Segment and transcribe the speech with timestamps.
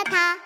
[0.00, 0.38] 邋遢，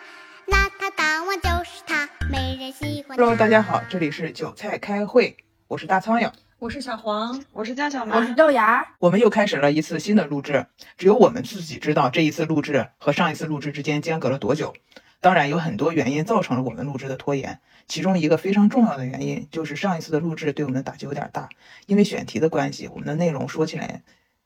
[0.49, 3.23] 邋遢大王就是他，没人喜欢他。
[3.23, 5.37] Hello，大家好，这里是韭菜开会，
[5.69, 6.29] 我是大苍蝇。
[6.59, 8.85] 我是小黄，我是姜小我，是豆芽。
[8.99, 10.67] 我们又开始了一次新的录制，
[10.97, 14.75] 只有我们自己知道这一次录制和上一次录制之间间隔了多久。
[15.21, 21.49] 当然，有很多原因造成了我们录制的拖延，其中一个非常重要的原因就是上一次的录制对我们的打击有点大，
[21.87, 24.03] 因为选题的关系，我们的内容说起来，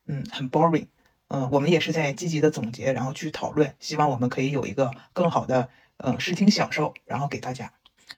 [0.06, 0.88] 嗯，很 boring。
[1.29, 5.68] 嗯，我们也是在积极的总结，然后去讨论，希望我们可以有一个更好的
[5.98, 7.73] 呃视听享受，然后给大家。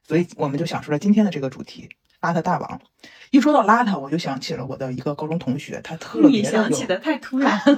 [0.04, 1.88] 所以我们就想出了今天的这个主题——
[2.22, 2.80] 邋遢大王。
[3.30, 7.76] 一说到邋遢，我就想起了我的一个高中同学，他特别的有想起的太突然了。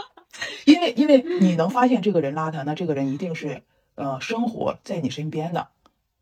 [0.66, 3.62] 因为因为你能发现这个人邋遢，那这个人一定是
[3.94, 5.68] 呃生活在你身边的，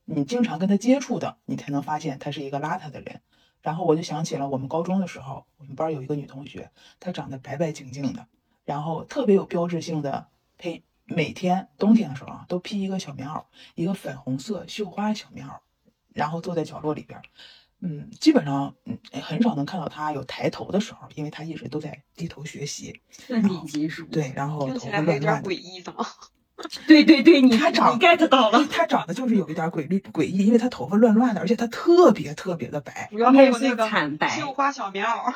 [0.05, 3.21] 你经常跟他接触的，你才能发现他是一个邋遢的人。
[3.63, 8.27] 然后我就想起了我们高中的时候，我们班有一个女同学，她长得白白净净的，
[8.65, 10.27] 然后特别有标志性的
[10.59, 13.45] 配，每天冬天的时候啊，都披一个小棉袄，
[13.75, 15.59] 一个粉红色绣花小棉袄，
[16.13, 17.23] 然后坐在角落里边儿。
[17.81, 23.01] 嗯，基本上嗯很少能看到他有抬头的时候，因为他一直都在低头学习。
[23.11, 24.07] 奋笔疾书。
[24.07, 25.53] 对，然后听头起来还有点发乱乱的诡。
[25.53, 25.95] 异呢。
[26.87, 28.65] 对对对，你你他长 get 到了。
[28.71, 33.09] 他长得就是有一点诡异诡异，因为他头发乱乱的，而且他特别特别的白。
[33.11, 35.35] 主要还有面色那个惨白绣花小棉袄，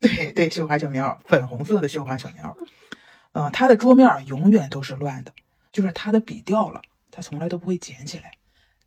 [0.00, 2.56] 对对，绣花小棉袄，粉红色的绣花小棉袄。
[3.32, 5.32] 嗯、他的桌面永远都是乱的，
[5.70, 8.32] 就是他的笔掉了，他从来都不会捡起来，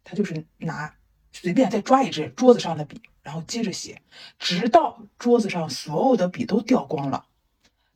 [0.03, 0.95] 他就是拿
[1.31, 4.01] 随便再抓一支桌子上的笔，然后接着写，
[4.37, 7.25] 直到桌子上所有的笔都掉光了，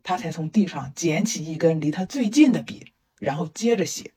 [0.04, 4.14] 他才从地上捡起一根离他最近的笔，然后接着写。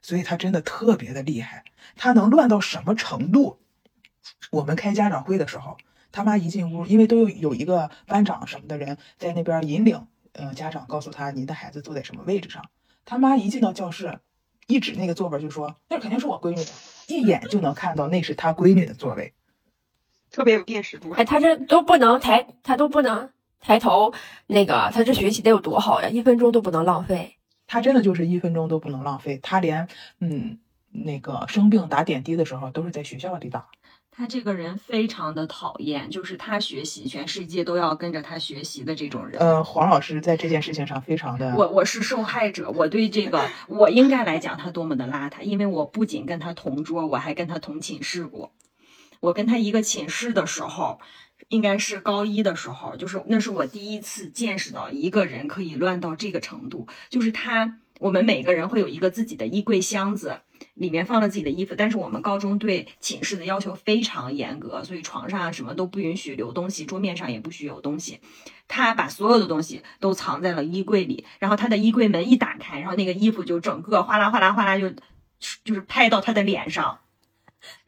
[0.00, 1.64] 所以他真的特别的厉害，
[1.96, 3.58] 他能乱到什么程度？
[4.50, 5.76] 我们开家长会的时候，
[6.16, 12.64] 他妈一进屋，因为都有有一个班长什么的人在那边引领，呃，家长告诉他您的孩子坐在什么位置上。
[13.04, 14.18] 他妈一进到教室，
[14.66, 16.70] 一指那个座位就说：“那肯定是我闺女的。”
[17.06, 19.34] 一眼就能看到那是他闺女的座位。
[20.30, 21.10] 特别有辨识度。
[21.10, 23.28] 哎，他这都不能抬，他都不能
[23.60, 24.14] 抬头，
[24.46, 26.08] 那个他这学习得有多好呀？
[26.08, 27.36] 一分钟都不能浪费。
[27.66, 29.86] 他真的就是一分钟都不能浪费，他连
[30.20, 33.68] 嗯那个生病打点滴的时候都是在学校里打。
[34.16, 39.38] 他这个人非常的讨厌，就是他学习，全世界都要跟着他学习的这种人。
[39.38, 48.52] 呃，黄老师在这件事情上非常的我我是受害者，我对这个我应该来讲他多么的邋遢，因为我不仅跟他同桌，我还跟他同寝室过。
[49.20, 50.98] 我跟他一个寝室的时候，
[51.48, 56.88] 应该是高一的时候，就是那是我第一次见识到一个人可以乱到这个程度。
[57.10, 60.40] 就是他，我们每个人会有一个自己的衣柜箱子，
[60.76, 68.20] 里面放了自己的衣服，但是我们高中对寝室的要求非常严格，所以床上啊什么都不允许留东西，桌面上也不许有东西。
[68.68, 74.90] 他把所有的东西都藏在了衣柜里，然后他的衣柜门一打开，然后那个衣服就整个哗啦哗啦哗啦就
[75.64, 76.98] 就是拍到他的脸上。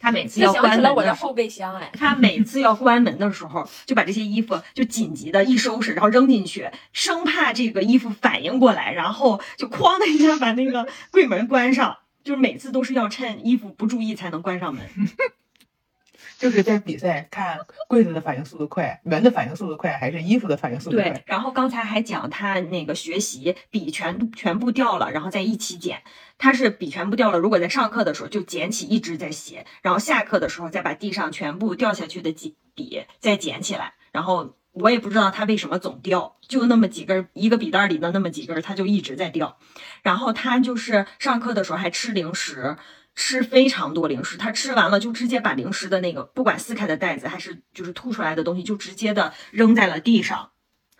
[0.01, 11.99] 他每次要关起了我的后备箱，哎，他每次要关门的时候，就把这些衣服就紧急的一收拾，然后扔进去，生怕这个衣服反应过来，然后就哐的一下把那个柜门关上。
[12.29, 14.85] 就是每次都是要趁衣服不注意才能关上门。
[16.37, 17.59] 就是在比赛看
[17.89, 26.03] 柜子的反应速度快，门的反应速度快，还是衣服的反应速度快对快？，然后刚才还讲他那个学习笔全全部掉了，然后再一起捡。
[26.37, 33.95] 他是笔全部掉了，如果在上课的时候就捡起一直在写，然后下课的时候再把地上全部掉下去的几笔再捡起来。
[34.13, 39.59] 然后我也不知道他为什么总掉，就那么几根儿，一个笔袋里的那么几根儿，他就一直在掉。
[40.03, 42.77] 然后他就是上课的时候还吃零食。
[43.21, 50.51] 吃非常多零食，他吃完了就直接把零食的那个不管撕开的袋子还是就是吐出来的东西，就直接的扔在了地上，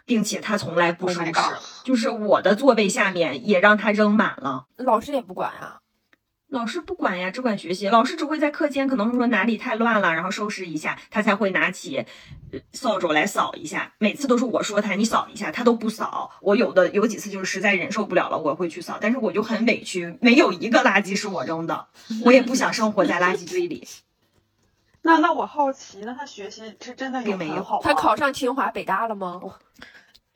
[0.05, 1.33] 并且他从来不 Oh 收拾
[1.85, 4.67] 就是我的座位下面也让他扔满了。
[4.79, 5.79] 老师也不管啊。
[6.49, 7.89] 老师不管呀，只管学习。
[7.89, 11.99] 老师只会在课间可能说哪里太乱了，然后收拾一下，他才会拿起
[12.53, 13.93] 呃扫帚来扫一下。
[13.99, 16.31] 每次都是我说他你扫一下，他都不扫。
[16.41, 21.89] 我有的有几次就是实在忍受不了了，我会去扫，但是我就很委屈，没有一个垃圾是我扔的，
[22.25, 23.87] 我也不想生活在垃圾堆里。
[25.03, 29.41] 那那我好奇，那他学习是真的有并没有好他考上清华北大了吗？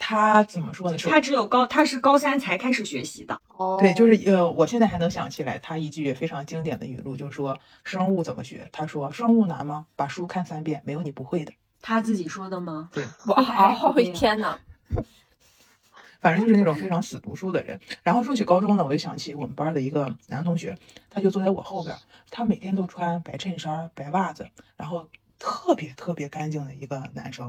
[0.04, 0.98] 他怎么说呢？
[0.98, 3.40] 是他只有高，他是高三才开始学习的。
[3.56, 8.68] 哦，对，就是呃，我现在还能想起来他一句非常经典的语录，就是说生物怎么学？
[8.72, 9.86] 他说生物难吗？
[9.94, 11.52] 把书看三遍，没有你不会的。
[11.80, 12.90] 他自己说的吗？
[12.92, 14.58] 对 哇，哦 天哪！
[16.20, 17.78] 反正就是那种非常死读书的人。
[18.02, 20.76] 然后说起高中呢，我就想起我们班的一个男同学，
[21.08, 21.96] 他就坐在我后边，
[22.28, 25.08] 他每天都穿白衬衫、白袜子，然后
[25.38, 27.48] 特别特别干净的一个男生。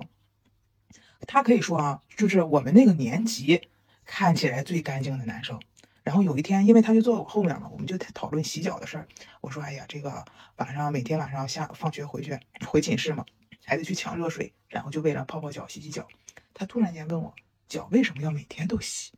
[1.27, 3.61] 他可以说啊，就是我们那个年级
[4.05, 5.59] 看起来最干净的男生。
[6.03, 9.07] 然后有一天，因为他就坐我后面嘛，我们就讨论洗脚的事儿。
[9.39, 10.25] 我说：“哎呀，这个
[10.57, 12.37] 晚上每天晚上下放学回去
[12.67, 13.23] 回寝室嘛，
[13.63, 16.05] 还得去抢热水，然后就为了泡泡脚、洗洗脚。”
[16.53, 17.33] 他突然间问我
[17.69, 19.13] ：“脚为什么要每天都洗？”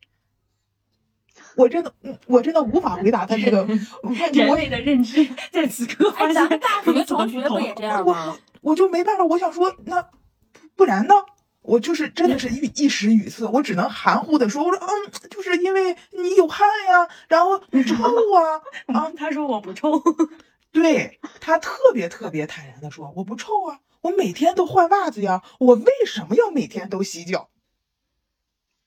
[1.58, 3.64] 我真的，嗯我真的无法回答他这个
[4.04, 4.42] 问题。
[4.42, 8.38] 我人类的认知在此刻发哎，咱们现大学同学不也这样吗？
[8.62, 10.08] 我就没办法，我想说，那
[10.76, 11.16] 不然呢？
[11.68, 14.88] 我就是真的是一一时语塞，我只能含糊的说，我说嗯，
[15.30, 17.96] 就是因为你有汗呀，然后你臭
[18.36, 18.62] 啊
[18.94, 20.02] 啊，他说我不臭，
[20.72, 27.50] 对他特别特别坦然的说，我不臭啊，我每天都换袜子呀，我为什么要每天都洗脚？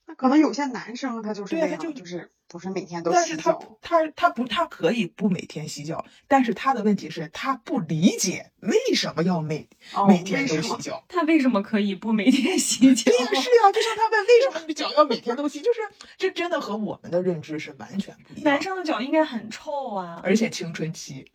[0.08, 3.78] 那可能有些男生他就是这样，对啊他就就是不是每天都但是他洗脚。
[3.82, 11.04] 他他不他可以不每天洗脚，但是他的问题是，他不理解为什么要每哦每天都洗脚。
[11.08, 13.04] 他为什么可以不每天洗脚？
[13.04, 15.80] 对呀，是呀，就像他问为什么你的脚要每天都洗，就是
[16.16, 18.44] 这真的和我们的认知是完全不一样。
[18.44, 20.22] 男，生的脚应该很臭啊。
[20.24, 21.30] 而且青春期，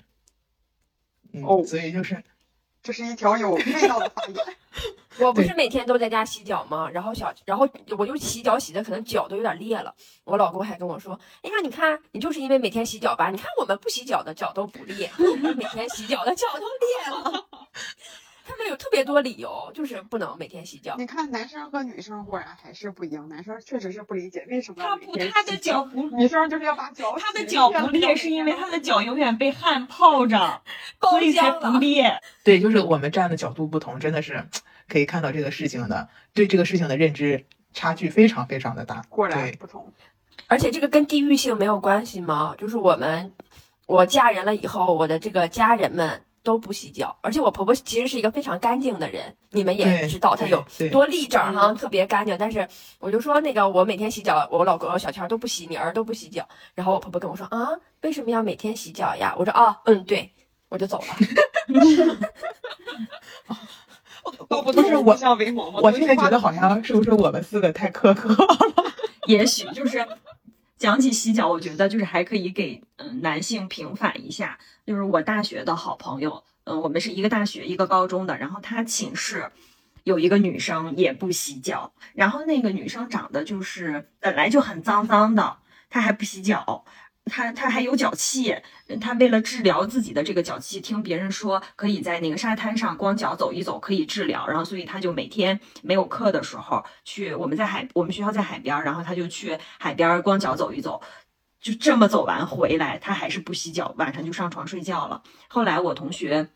[1.31, 2.23] 嗯，哦所以就是
[2.83, 4.45] 这是一条有味道的发言。
[5.19, 6.89] 我不是每天都在家洗脚吗？
[6.89, 9.93] 然后小，然后我就洗脚洗的可能脚都有点裂了。
[10.23, 13.29] 我老公还跟我说：“哎呀，你看你就是因为每天洗脚吧？
[13.29, 17.45] 你看我们不洗脚的脚都不裂，我们每天洗脚的脚都裂了。”
[18.67, 20.95] 有特别多理由，就是不能每天洗脚。
[20.97, 30.61] 你看男生和女生果然还是不一样，男生确实是不理解为什么他不他的脚不，女生就是要把脚他的脚不裂，是因为他的脚永远被汗泡着，
[30.99, 31.53] 包所以才。
[31.53, 32.19] 不裂。
[32.43, 34.47] 对，就是我们站的角度不同，真的是
[34.89, 39.03] 可以看到这个事情的对这个事情的认知差距非常非常的大。
[39.07, 39.93] 果然，不同。
[40.47, 42.55] 而且这个跟地域性没有关系吗？
[42.57, 43.33] 就是我们，
[43.85, 52.35] 我嫁人了以后，我的这个家人们都不洗脚，而且我婆婆其实是一个非常干净的人，你们也知道她有多立正哈，特别干净。
[52.37, 52.67] 但是
[52.99, 56.47] 我就说那个我每天洗脚，我老公小强都不洗，女儿都不洗脚。
[56.75, 57.69] 然后我婆婆跟我说啊，
[58.01, 59.33] 为什么要每天洗脚呀？
[59.39, 60.31] 我说啊，嗯，对，
[60.67, 61.05] 我就走了。
[64.49, 65.17] 都不不是我。
[65.81, 68.57] 我现在觉得好像是不是我们四个太苛刻了？
[69.27, 70.05] 也许就是
[70.83, 74.59] 讲起洗脚，我觉得就是还可以给嗯男性平反一下。
[74.85, 79.49] 就是我大学的好朋友，嗯，我们是一个大学一个高中的，然后他寝室
[80.03, 85.55] 有一个女生也不洗脚，然后那个女生长得就是本来就很脏脏的，
[85.89, 86.83] 她还不洗脚。
[87.25, 88.55] 他他还有脚气，
[88.99, 101.01] 他为了治疗自己的这个脚气，听别人说可以在那个沙滩上光脚走一走可以治疗，然后所以他就每天没有课的时候去，我们在海，我们学校在海边，然后他就去海边光脚走一走，
[101.61, 105.23] 就这么走完回来，他还是不洗脚，晚上就上床睡觉了。
[105.47, 106.49] 后来我同学。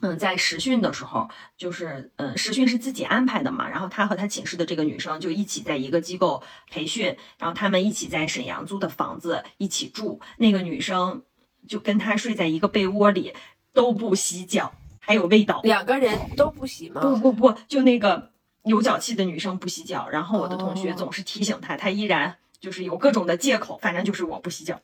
[0.00, 11.22] 嗯，在实训的时候，就是嗯，实训是自己安排的嘛，然后他和他寝室的这个女生就一起在一个机构培训，然后他们一起在沈阳租的房子一起住，那个女生
[11.66, 13.32] 就跟他睡在一个被窝里，
[13.72, 15.60] 都不洗脚，还有味道。
[15.62, 17.00] 两个人都不洗吗？
[17.00, 18.30] 不不不，就那个
[18.64, 24.80] 有脚气的女生不洗脚，然后我的同学哦总是提醒她，她依然就是有各种的借口，反正就是我不洗脚。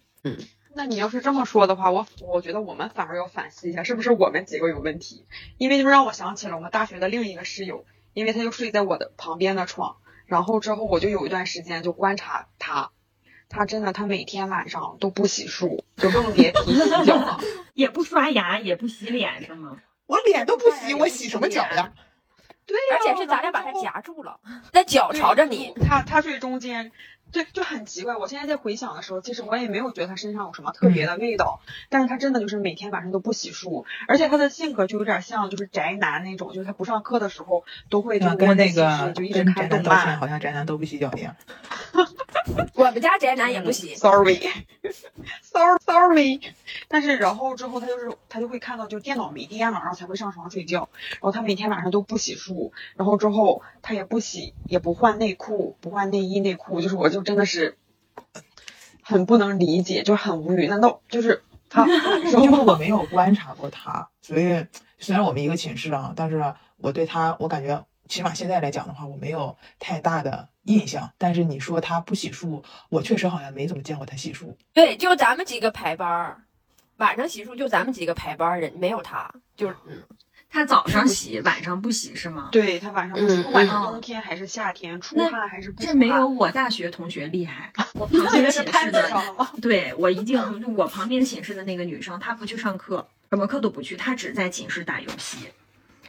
[0.75, 5.27] 那你要是这么说的话，我我觉得我们反而要反思一下，是不是我们几个有问题？
[5.59, 9.97] 因为就让我想起了我们大学的另一个室友，因为他就睡在我的旁边的床，
[10.27, 12.93] 然后之后我就有一段时间就观察他，
[13.49, 17.41] 他真的他每天晚上都不洗漱，就更别提洗脚了。
[17.75, 19.79] 也不刷牙，也不洗脸，是吗？
[20.07, 21.93] 我脸都不洗，我洗什么脚呀？
[22.67, 24.39] 对而且是咱俩把他夹住了，
[24.73, 25.73] 那脚朝着你。
[25.81, 26.93] 他他睡中间，
[27.33, 28.17] 对，就很奇怪。
[28.17, 40.19] 我现在在回想的时候，其实我也没有觉得他身上有什么特别的味道，但是他真的就是每天晚上都不洗漱，而且他的性格就有点像就是宅男那种，就是他不上课的时候都会就像跟那个就一直看动漫。
[40.19, 41.37] 好像宅男都不洗脚一样。
[42.75, 46.41] 我们家宅男也不洗，Sorry，sorry sorry，
[46.89, 57.77] 但是然后之后他就是他就会看到就电脑没电了，然后才会上床睡觉，然后他每天晚上都不洗漱，然后之后他也不洗也不换内裤，不换内衣内裤，就是我就真的是
[59.03, 60.67] 很不能理解，就很无语。
[60.67, 61.87] 难道就是他
[62.41, 64.67] 因为我没有观察过他，所以
[64.99, 71.13] 虽然我们一个寝室啊，但是我对他，我感觉起码现在来讲的话，我没有太大的印象。
[71.19, 74.55] 但是你说他不洗漱，我确实好像没怎么见过他洗漱。
[74.73, 76.43] 对，就咱们几个排班儿，
[76.97, 80.03] 晚上洗漱就咱们几个排班儿人，没有他，就是嗯，
[80.51, 82.49] 她早上洗，晚上不洗是吗？
[82.51, 87.73] 对他晚上不洗，嗯不管是嗯冬天还是夏天，出那汗还是不出这没有，我大学同学厉害。
[87.95, 89.11] 我旁边寝室的？
[89.63, 95.49] 对我一定，就我旁边寝室的那个女生，她不去上课，什么课都不去，她只在寝室打游戏。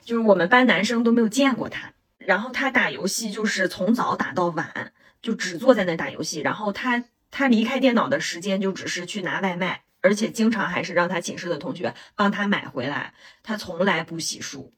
[0.03, 6.39] 就是我们班男生都没有见过她，然后她打游戏就是从早打到晚，就只坐在那打游戏。
[6.39, 13.13] 然后她她离开电脑的时间就只是去拿外卖，而且经常还是让他寝室的同学帮他买回来。
[13.43, 14.71] 他从来不洗漱，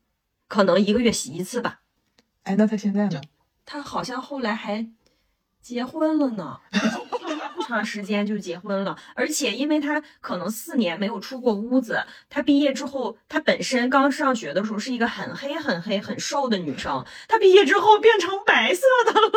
[0.47, 1.79] 可能一个月洗一次吧。
[2.43, 3.21] 哎，那他现在呢？
[3.65, 4.85] 他好像后来还
[5.61, 6.59] 结婚了呢，
[7.55, 8.97] 不长时间就结婚了。
[9.15, 19.29] 而且因为他可能四年没有出过屋子，他毕业之后，他本身刚上学的时候是一个很黑、很黑、很瘦的女生，她毕业之后变成白色的了。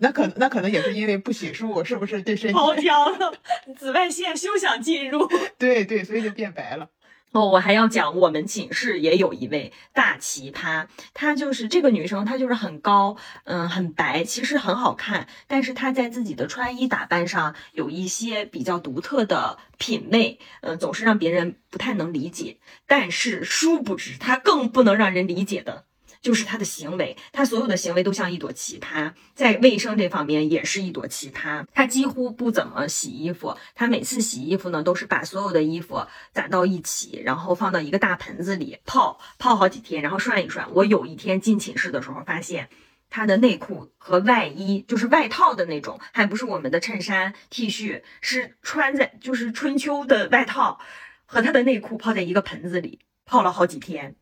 [0.00, 2.54] 那可那可能也是因为不洗漱，是不是对身 体？
[2.54, 3.32] 包浆了，
[3.76, 5.28] 紫外线休想进入。
[5.58, 6.90] 对对，所以就变白了。
[7.32, 22.56] 哦，我还要讲，我们寝室也有一位大奇葩，她就是这个女生，她就是很高，嗯，很白，其实很好看，但是她在自己的穿衣打扮上有一些比较独特的品味，嗯，总是让别人不太能理解。
[22.86, 25.84] 但是殊不知，她更不能让人理解的。
[26.20, 31.64] 就是他的行为，他所有的行为都像一朵奇葩，在卫生这方面也是一朵奇葩。
[31.74, 40.68] 他几乎不怎么洗衣服，他每次洗衣服呢，都是把所有的衣服攒到一起，然后放到一个大盆子里泡泡好几天，然后涮一涮。
[40.74, 42.68] 我有一天进寝室的时候，发现
[43.08, 50.80] 他的内裤和外衣，就是外套的那种，还不是我们的衬衫 T 恤，是穿在就是春秋的外套
[51.24, 54.16] 和他的内裤泡在一个盆子里泡了好几天。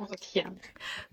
[0.00, 0.56] 我的天！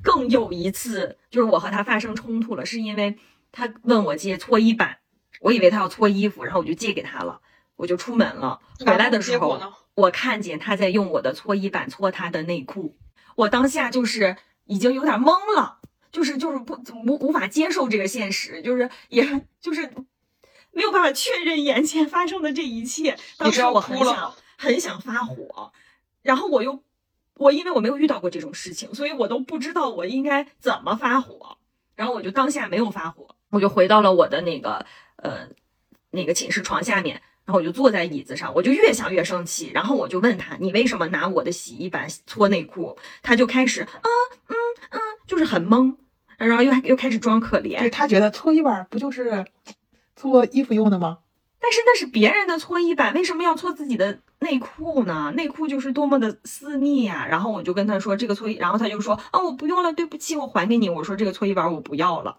[0.01, 3.17] 更有一次，就是我和他发生冲突了，是因为
[3.51, 5.00] 他问我借搓衣板，
[5.41, 7.41] 我以为他要搓衣服，然后我就借给他了，
[7.75, 8.62] 我就出门了。
[8.79, 9.60] 回来的时候，
[9.94, 12.96] 我看见他在用我的搓衣板搓他的内裤，
[13.36, 15.79] 我当下就是已经有点懵了，
[16.10, 19.91] 就是就是不无无法接受这个现实，就是也就是
[20.72, 23.17] 没有办法确认眼前发生的这一切。
[23.38, 25.74] 当时我很想很想发火，
[26.22, 26.82] 然后我又。
[27.38, 31.58] 我因为我没有遇到过这种事情，所以我都不知道我应该怎么发火。
[31.96, 35.48] 然后我就当下没有发火，我就回到了我的那个呃
[36.12, 39.72] 那个寝室床下面，然后我就坐在椅子上，我就越想越生气。
[39.74, 43.89] 然后我就问他：“你为什么拿我的洗衣板搓内裤？”他就开始啊
[44.48, 44.56] 嗯
[44.91, 45.96] 嗯，就是很懵，
[46.38, 47.79] 然后又又开始装可怜。
[47.79, 49.46] 对他觉得搓衣板不就是
[50.15, 51.17] 搓衣服用的吗？
[51.60, 55.32] 但是那是别人的搓衣板，为什么要搓自己的内裤呢？
[55.36, 57.26] 内裤就是多么的私密呀！
[57.30, 60.90] 然后我就跟他说这个搓衣，然后他就说啊，我不用了，对不起，我还给你。
[60.90, 62.38] 我说这个搓衣板我不要了。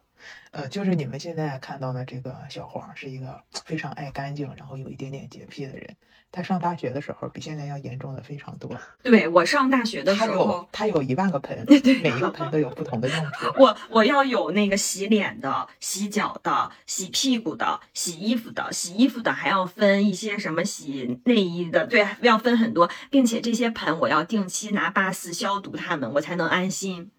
[0.51, 5.97] 呃，就是你们现在看到的这个小黄是一个非常爱干净，然后有一点点洁癖的人。
[6.31, 8.71] 他上大学的时候比现在要严重的非常多。
[9.03, 11.65] 对我上大学的时候，他有一万个盆，
[12.03, 13.47] 每一个盆都有不同的用处。
[13.59, 18.71] 我我要有那个洗脸的、洗脚的、洗屁股的、洗衣服的。
[18.71, 27.11] 洗衣服的还要分一些什么洗内衣的，对，要分很多，并且这些盆我要定期拿八四消毒它们，我才能安心。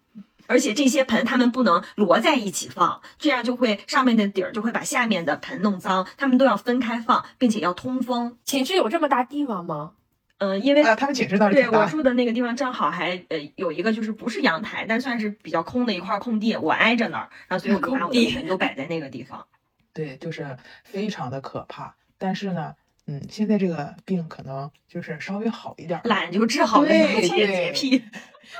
[0.50, 8.36] 而且这些盆它们不能摞在一起放，这样就会上面的底儿就会把下面的盆弄脏，它们都要分开放，并且要通风。
[8.44, 9.92] 寝室有这么大地方吗？
[10.38, 19.46] 嗯，因为他们寝室倒是对我住的那个地方正好还呃有一个就是不是阳台，但算是比较空的一块空地，我挨着那儿，然后所以我就把我的盆都摆在那个地方。
[19.92, 21.94] 对，就是非常的可怕。
[22.16, 22.74] 但是呢，
[23.06, 28.04] 嗯，现在这个病可能就是稍微好一点，懒就治好了一切洁癖。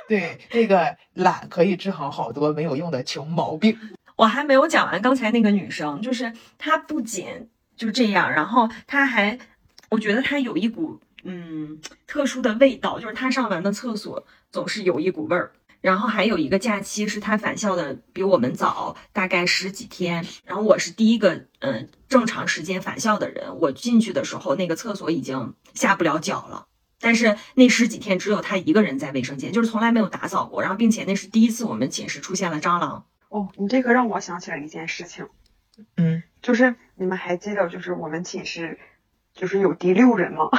[0.08, 3.78] 对，这个懒可以治好好多没有用的穷毛病。
[4.16, 9.38] 我还没有讲完，刚才那个女生，就是她不仅就这样，然后她还，
[9.88, 15.52] 我觉得她有一股嗯特殊的味道，就是她上完的厕所总是有一股味儿。
[15.80, 26.66] 然后还有一个假期是他返校的比我们早大概十几天，然后我是第一个嗯正常时间返校的人，我进去的时候那个厕所已经下不了脚了。
[27.02, 30.60] 但是那十几天只有他一个人在卫生间，就是从来没有打扫过。
[30.60, 33.06] 然后，并且那是第一次我们寝室出现了蟑螂。
[33.30, 35.26] 哦，你这个让我想起了一件事情，
[35.96, 38.78] 嗯，就是你们还记得，就是我们寝室
[39.32, 40.50] 就是有第六人吗？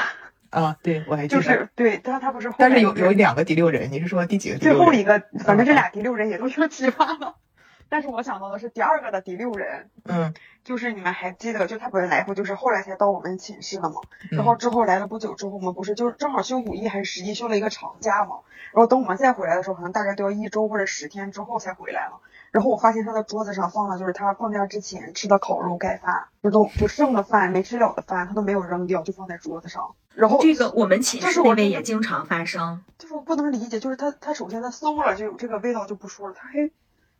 [0.52, 1.42] 啊，对，我还记得。
[1.42, 4.60] 就是对，但他不是，但是有有两个第六人，你是说第几个？
[4.60, 7.34] 最后一个，反正这俩第六人也都挺奇葩的。
[7.90, 13.96] 但是我想到的是第二个的第六人，嗯，就是你们还记得，就他本来不就是后来才到我们寝室的嘛？
[14.30, 18.38] 然后之后来了不久之后，我们不是就是正好休五一还是十一休了一个长假嘛？
[18.72, 22.22] 然后等我们再回来的时候，可能大概都要一周或者十天之后才回来了。
[22.52, 29.96] 然后我发现他的桌子上放了就是他放假之前吃的烤肉盖饭，就都就剩的饭没吃了的饭，他都没有扔掉，就放在桌子上。
[30.14, 36.70] 然后这个我们寝室那边也经常发生，就是我不能理解，就是他他首先他馊了就有这个味道就不说了，他还。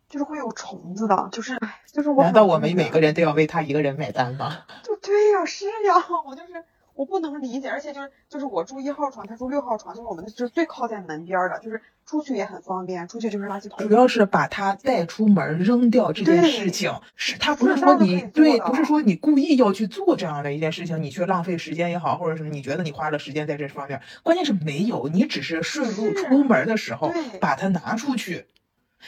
[0.08, 1.58] 就是会有虫子的，就是，
[1.90, 2.22] 就是我。
[2.22, 4.58] 难道我们每个人都要为他一个人买单吗？
[4.82, 5.94] 就对呀，是呀，
[6.26, 6.62] 我就是
[7.02, 13.76] 我不能理解，而且就是就是我住一号床，他住六号床，就是我们是最靠在门边儿的，就是出去也很方便，出去就是垃圾桶。
[13.88, 28.46] 主要是把它带出门扔掉这件事情，是他不是是说你对，不是说你故意要去做这样的一件事情，你去浪费时间也好，或者什么你觉得你花了时间在这方面，关键是没有，你只是顺路出门的时候把它拿出去。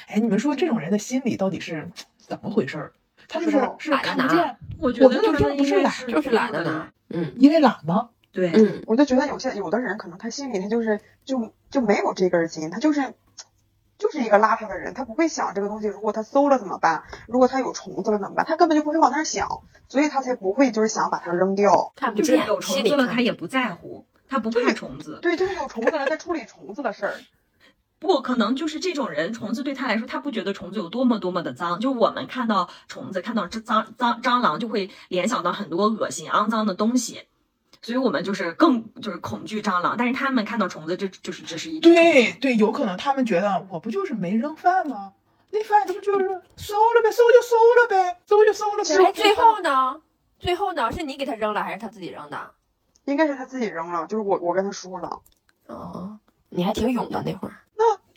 [0.09, 2.93] 哎，你们说这种人的心理到底是怎么回事儿？
[3.29, 6.91] 他就是是懒得拿看不见，我觉得我觉得他们应该这不是懒就是懒得拿。
[7.15, 8.11] 嗯因为懒吗？
[8.33, 13.15] 对，嗯，我就觉得有些有的人可能他心里他就是就就没有这根筋，他就是
[13.97, 17.05] 就是一个邋遢的人，他不会想这个东西，如果他馊了怎么办？
[17.29, 18.45] 如果他有虫子了怎么办？
[18.45, 21.93] 他根本就不会往那儿想，所以他才不会就是想把它扔掉。
[21.95, 25.21] 看不见，就是有虫子了，心里他也不在乎，他不怕虫子。
[25.23, 27.15] 对，就是有虫子了，在处理虫子的事儿。
[28.05, 31.81] 不，可能就是这种人，虫子对他来说，他不觉得虫子有多么多么的脏。
[31.81, 37.23] 就我们看到虫子，看到这脏脏蟑螂，就会联想到很多恶心、肮脏的东西，
[37.83, 39.97] 所以我们就是更就是恐惧蟑螂。
[39.99, 41.81] 但是他们看到虫子，这就是只是一。
[41.81, 45.15] 对对，有可能他们觉得我不就是没扔饭吗？
[45.51, 49.09] 那饭这不就是收了呗，收就收了呗，收就收了呗。
[49.09, 50.01] 哎，最后呢？
[50.39, 50.93] 最后呢？
[50.93, 52.51] 是你给他扔了，还是他自己扔的？
[53.05, 55.21] 应该是他自己扔了，就是我我跟他说了。
[55.69, 56.19] 哦，
[56.51, 57.55] 你还挺勇的那会儿。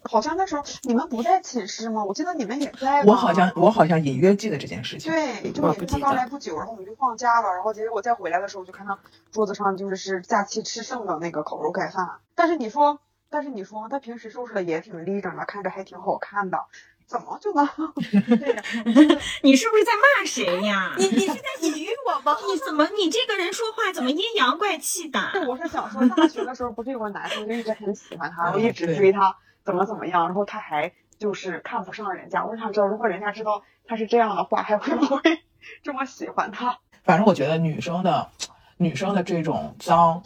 [0.07, 2.03] 好像那时候你们不在寝室吗？
[2.03, 3.03] 我记得你们也在。
[3.03, 5.11] 我好像我好像隐约记得这件事情。
[5.11, 8.97] 对，就是他刚来不久，然后我们就放假了，然后结果我再回来的时候，就看到
[9.31, 12.19] 桌子上就是是假期吃剩的那个烤肉盖饭。
[12.35, 12.99] 但是你说，
[13.29, 16.57] 但是你说他平时收拾的也挺立整的，看着还挺好看的，
[17.05, 17.67] 怎么就能？
[19.43, 20.93] 你是不是在骂谁呀？
[20.99, 22.37] 你你是在比喻我吗？
[22.47, 25.19] 你怎么你这个人说话怎么阴阳怪气的？
[25.47, 29.35] 我是想说，大学的时候不是有个男生就一直很喜欢他， 然后一直追他，
[29.67, 32.45] 怎么怎么样，然后他还就是看不上人家。
[32.45, 35.21] 我想知道，如果人家知道他是这样的话，还会不会
[35.83, 36.79] 这么喜欢他？
[37.03, 38.29] 反正我觉得女生的
[38.77, 40.23] 女生的这种脏，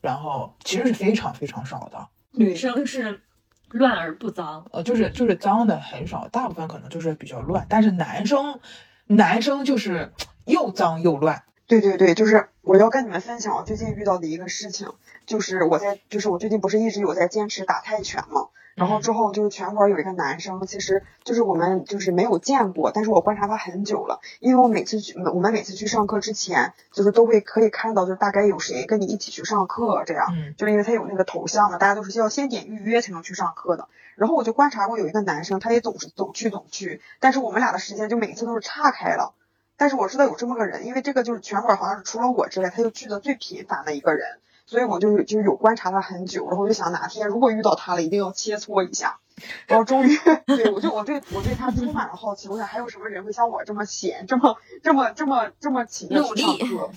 [0.00, 2.08] 然后其实是非常非常少的。
[2.32, 3.22] 女生是
[3.68, 4.66] 乱而不脏。
[4.72, 7.64] 呃，就是就是脏的很少，大部分可能就是比较乱。
[7.68, 8.58] 但是男生
[9.06, 10.12] 男生就是
[10.46, 11.44] 又脏又乱。
[11.68, 14.88] 对对对，就是我要跟你们分享我最近遇到的一个事情，
[15.30, 33.86] 就是我在，就是我最近不是一直有在坚持打泰拳嘛，然后之后就是拳馆有一个男生，其实就是我们就是没有见过，但是我观察他很久了，因为我每次去，我们每次去上课之前，就是都会可以看到，就是大概有谁跟你一起去上课这样，嗯就是因为他有那个头像嘛，大家都是要先点预约才能去上课的。
[34.16, 39.32] 然后我就观察过有一个男生，他也总是总去总去，但是我们俩的时间就每次都是岔开了。
[39.76, 44.38] 但是我知道有这么个人，因为这个就是拳馆好像是除了我之外，他就去的最频繁的一个人，
[44.70, 49.18] 所以我就就有观察他很久，然后我就想哪天如果遇到他了，一定要切磋一下。
[49.66, 56.88] 然后终于， 对我就我对我对他充满了好奇，我想还有什么人会像我这么闲，这么这么这么这么勤的去上力课？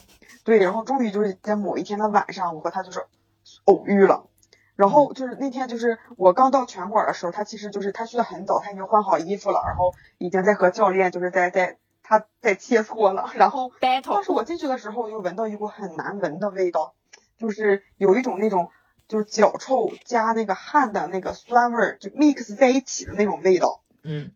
[0.43, 3.03] 对，然后终于就是在某一天的晚上，我和他就是
[3.65, 4.27] 偶遇了。
[4.75, 13.31] 然后就是那天，就是我刚到拳馆的时候，他其实就是他去的很早，他已经换好衣服了，然后已经在和教练就是在在他在切磋了。
[13.33, 16.93] 然后当 battle 时我进去的时候，我就闻到一股很难闻的味道，
[17.37, 18.69] 就是有一种那种
[19.07, 23.81] 就是脚臭加那个汗的那个酸味儿，就 mix 在一起的那种味道。
[24.03, 24.31] 嗯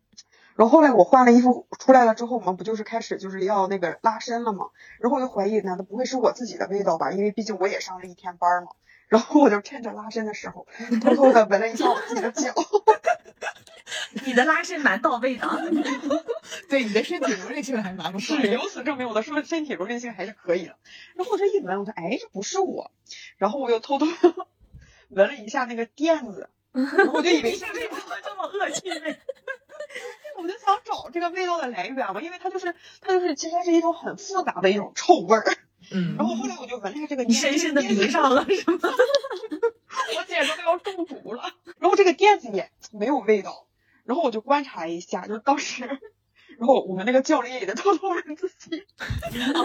[0.56, 4.66] 然后后来我换了衣服出来了之后，我们不就是开始就是要那个拉伸了吗？
[4.98, 7.12] 然后我就怀疑，难道不会是我自己的味道吧？
[7.12, 8.70] 因为毕竟我也上了一天班嘛。
[9.06, 10.66] 然后我就趁着拉伸的时候，
[11.00, 12.52] 偷偷的闻了一下我自己的脚。
[14.26, 15.48] 你的拉伸蛮到位的。
[16.68, 18.42] 对你的身体柔韧性还蛮不错的。
[18.42, 20.76] 是由此证明我的身身体柔韧性还是可以的。
[21.14, 22.90] 然后我这一闻，我说哎，这不是我。
[23.36, 24.06] 然后我又偷偷
[25.10, 27.96] 闻了一下那个垫子，我就以为是这个。
[28.22, 29.16] 这么恶心的。
[30.36, 35.44] 我就想找这个味道的来源嘛，因为它就是它就是其实是一种很复杂的一种臭味儿。
[35.90, 38.78] 嗯然后后来我就闻了一下这个你垫子，深深的迷上了是吗？
[40.16, 41.42] 我简直都要中毒了。
[41.78, 43.66] 然后这个垫子也没有味道，
[44.04, 45.84] 然后我就观察一下，就是当时，
[46.58, 48.84] 然后我们那个教练也在偷偷闻自己，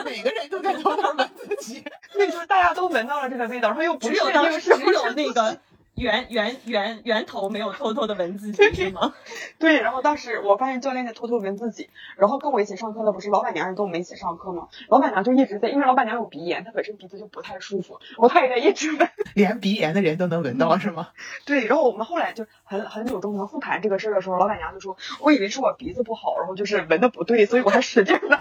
[0.06, 1.84] 每个人都在偷偷闻自己。
[2.14, 5.60] 对，就是大家都闻到了这个味道，然后又不只确定有当时是不是只有那个
[5.96, 9.14] 源源源源头没有偷偷的闻自己是吗？
[9.60, 14.70] 对，然后当时我发现教练在偷偷闻自己，然后跟我一起上课的不是老板娘也跟我们一起上课吗？
[14.90, 19.08] 老板娘就一直在，因为老板娘有鼻炎，她本身鼻子就不太舒服，然后她也在一直闻。
[19.36, 21.10] 连鼻炎的人都能闻到是吗？
[21.46, 28.40] 对，然后我们后来就很很久中能复盘这个事儿的时候，老板娘就说，我以为是我鼻子不好，然后就是闻的不对，所以我还使劲闻。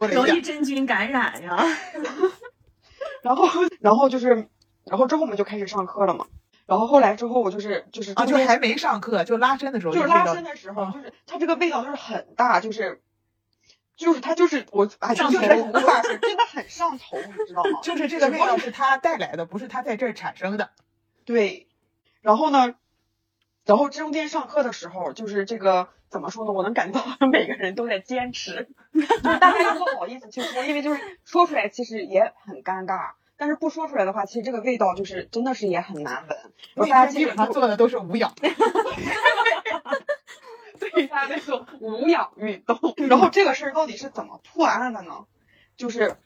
[0.12, 1.56] 容易真菌感染呀。
[3.22, 3.46] 然后，
[3.80, 4.48] 然后就是，
[4.88, 6.26] 然后之后我们就开始上课了嘛。
[6.66, 13.00] 然后后来之后，我就是就是啊，就还没上课，就拉伸的时候就是拉伸的时候，嗯就是它这个味道就是很大，就是
[13.96, 17.80] 就是它就是我哎，上就是头无法是真的很上头，你知道吗？
[17.82, 20.70] 就是这个味道是他带来的，不是他在这儿产生的。
[21.24, 21.68] 对，
[22.20, 22.74] 然后呢，
[23.64, 26.52] 然后中间上课的时候，就是这个怎么说呢？
[26.52, 33.12] 我能感觉到 每个人都在坚持， 就是大家都不好意思去说，因为就是说出来其实也很尴尬。
[33.38, 36.36] 但是不说出来的话，其实这个味道就是真的是也很难闻。
[36.74, 38.34] 那大家天基本上做的都是无氧
[40.78, 42.94] 对他那种无氧运动。
[43.08, 45.24] 然后这个事儿到底是怎么破案的呢？
[45.76, 46.16] 就是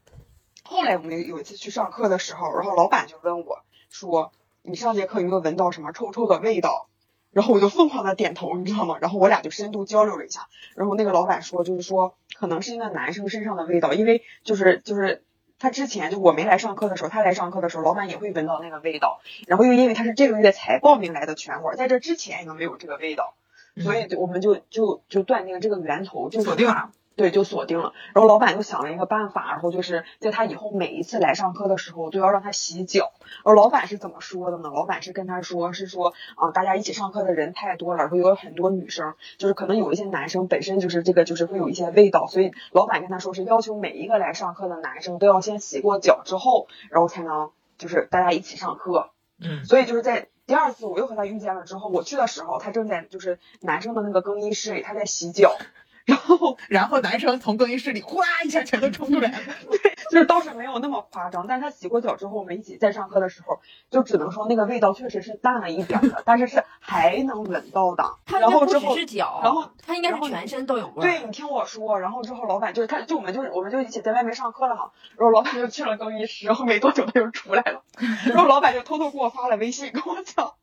[0.63, 3.59] 后来我们有一次去上课的时候，然后老板就问我
[3.91, 6.89] 说：“你上节课有没有闻到什么臭臭的味道？”
[7.31, 8.97] 然后我就疯狂的点头，你知道吗？
[9.03, 10.49] 然后我俩就深度交流了一下。
[10.75, 15.23] 然后那个老板说，就是说可能是一个男生身上的味道，因为就是就是。
[15.63, 19.21] 他之前就我没来上课的时候，他来上课的时候，老板也会闻到那个味道。
[19.47, 23.35] 然后又因为他是这个月才报名来的全馆，在这之前已经没有这个味道，
[23.77, 26.91] 所以就我们就就就断定这个源头就是锁定了。
[27.15, 27.93] 对，就锁定了。
[28.15, 33.13] 然后老板又想了一个办法，然后就是在他以后每一次来上课的时候都要让他洗脚。
[33.45, 34.71] 而老板是怎么说的呢？
[34.75, 49.11] 老板是跟他说，是说啊、大家一起上课的人太多了，然后有很多女生，就是可能有一些男生本身就是这个就是会有一些味道，所以老板跟他说是要求每一个来上课的男生都要先洗过脚之后，然后才能就是大家一起上课。
[49.39, 55.57] 嗯，所以就是在第二次我又和他遇见了之后，我去的时候，他正在就是男生的那个更衣室里，他在洗脚。
[56.05, 59.39] 然后然后男生从更衣室里哗一下全都冲出来了。
[59.71, 63.61] 对就是倒是没有那么夸张，但是他洗过脚之后，我们一起在上课的时候，
[63.91, 68.05] 就只能说那个味道确实是淡了一点儿的，但是是还能闻到的。
[68.27, 71.01] 它然后之后是，脚，然后他应该是全身都有味儿。
[71.03, 77.83] 对你听我说，然后之后老板就是他，就我们就是我们就一起在外面上课了嘛，然后老板就去了更衣室，然后没多久他就出来了，
[78.29, 80.55] 然后老板就偷偷给我发了微信跟我讲，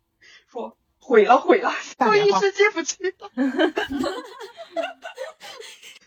[0.52, 0.76] 说
[1.10, 3.32] 毁了毁了，我一时记不去了，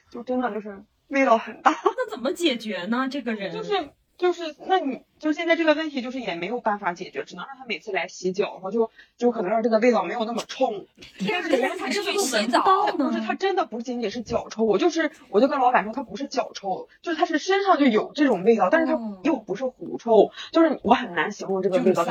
[0.09, 1.73] 就真的就是味道很大。
[1.83, 3.09] 那怎么解决呢？
[3.11, 10.87] 这个人就是就是，那你就现在这个问题就是也没有办法解决，只能让他每次来洗脚，然后就就可能让这个味道没有那么冲。
[11.29, 22.05] 但是人家还是去洗澡到不是，呢他真的不仅仅是脚臭，我就是我就跟老板说，他不是脚臭，就是他是身上就有这种味道，但是他哦又不是狐臭，就是我很难形容这个味道，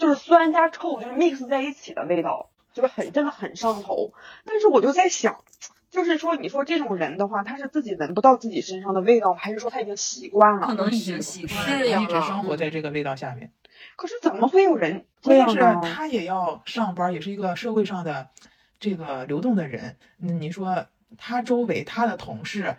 [0.00, 4.14] 就是酸加臭，就是 mix 在一起的味道，就是很真的很上头。
[4.46, 5.44] 但是我就在想，
[5.90, 10.68] 就是说，你说这种人的话，他是自己闻不到自己身上的味道，还是说他已经习惯了？
[10.68, 12.02] 可能已经习惯是了。
[12.02, 13.52] 一直生活在这个味道下面。
[13.94, 15.82] 可是怎么会有人这样呢？
[15.84, 18.30] 是他也要上班，也是一个社会上的
[18.78, 19.98] 这个流动的人。
[20.18, 20.86] 嗯，你说
[21.18, 22.78] 他周围他的同事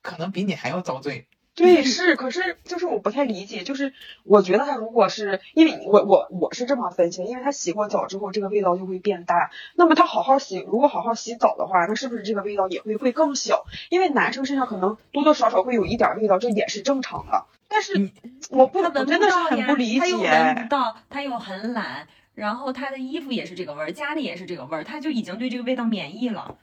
[0.00, 1.26] 可能比你还要遭罪。
[1.56, 3.92] 对，是，可是就是我不太理解，就是
[4.24, 9.50] 我觉得他如果是因为我我我是这么分析的，因为他洗过澡之后，这个味道就会变大。
[9.74, 13.66] 那么他好好洗，如果好好洗澡的话，那是不是这个味道也会会更小？
[13.90, 17.44] 因为男生身上可能多多少少会有一点味道，这也是正常的。
[17.68, 18.10] 但是
[18.50, 20.68] 我不，他闻我真的是很不理解他又闻解不。
[20.70, 26.56] 到，他又很懒，然后他的衣服也是这个味儿，家里也是这个味儿，他就已经对这个味道免疫了。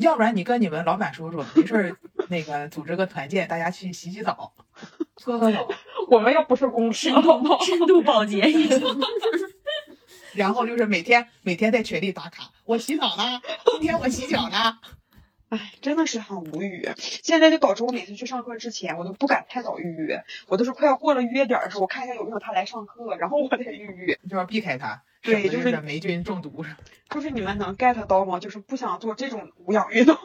[0.00, 1.96] 要不然你跟你们老板说说，没事儿
[2.28, 4.52] 那个组织个团建，大家去洗洗澡，
[5.16, 5.68] 搓搓澡，
[6.08, 8.80] 我们又不是公司深，度深度保洁已经。
[10.34, 13.40] 然后就是每天每天在群里打卡，我洗澡呢，
[13.72, 14.78] 今天我洗脚呢。
[15.50, 16.88] 哎，真的是很无语。
[16.96, 24.18] 现在就导致我每次去上课之前，我都不敢太早预约，我都是快要过了约点的时候，我看一下有没有他来上课，然后我再预约。
[24.28, 26.64] 就要避开它，对就是霉菌中毒。
[27.10, 28.38] 就是你们能 get 到吗？
[28.40, 30.16] 就是不想做这种无氧运动，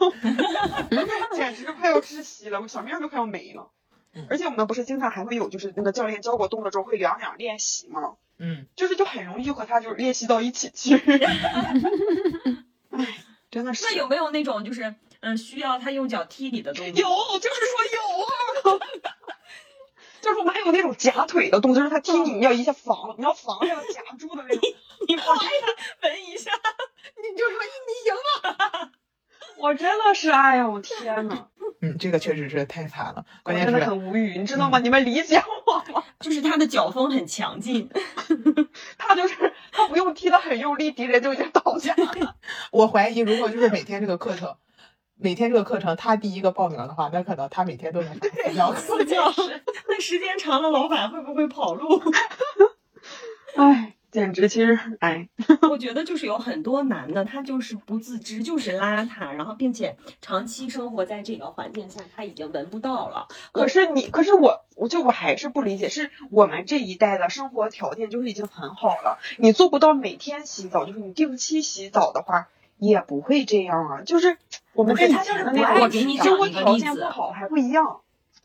[1.34, 3.70] 简直快要窒息了，我小命都快要没了
[4.12, 4.26] 嗯。
[4.28, 8.16] 而且我们不是经常还会有，就是那个教练教过动作之后会两两练习吗？
[8.38, 10.96] 嗯，就是就很容易就和他就是练习到一起去。
[12.90, 13.06] 哎，
[13.50, 13.84] 真的是。
[13.84, 17.08] 那有没有那种就是嗯需要他用脚踢你的动作有，
[17.38, 18.80] 就是说有啊。
[20.20, 24.60] 就是我们还有那种夹腿的动作，就是他踢你，你要一下防，你要防着要夹住的那种。
[25.10, 25.24] 你闻
[26.02, 26.52] 闻一下，
[27.18, 28.90] 你就说你赢了。
[29.58, 31.48] 我真的是，哎呀，我天呐，
[31.80, 34.78] 嗯，这个确实是太惨了，我真的关键是很无语，你知道吗？
[34.78, 36.04] 你们理解我吗？
[36.20, 37.90] 就是他的脚风很强劲。
[38.96, 42.36] 他就是他不用踢得很用力，敌人就已经倒下了。
[42.70, 44.56] 我怀疑，如果就是每天这个课程，
[45.16, 48.14] 每天这个课程他第一个报名的话，那可能他每天都能
[48.54, 49.42] 上私教课。
[49.42, 52.00] 私教，那时间长了，老板会不会跑路？
[53.56, 55.28] 哎，简直，其实，哎，
[55.70, 63.28] 我觉得就是有很多男的，他就是不自知，就是邋遢，然后并且长期生活在这个环境下，他已经闻不到了。
[63.52, 74.38] 可是你，可是我，我就我还是不理解，是我们这一代的生活条件就是已经很好了，你做不到每天洗澡，就是你定期洗澡的话，也不会这样啊，就是
[74.72, 78.00] 我们不是跟他就是不爱前的那种我给你生活讲一个条例子件不好还不一样。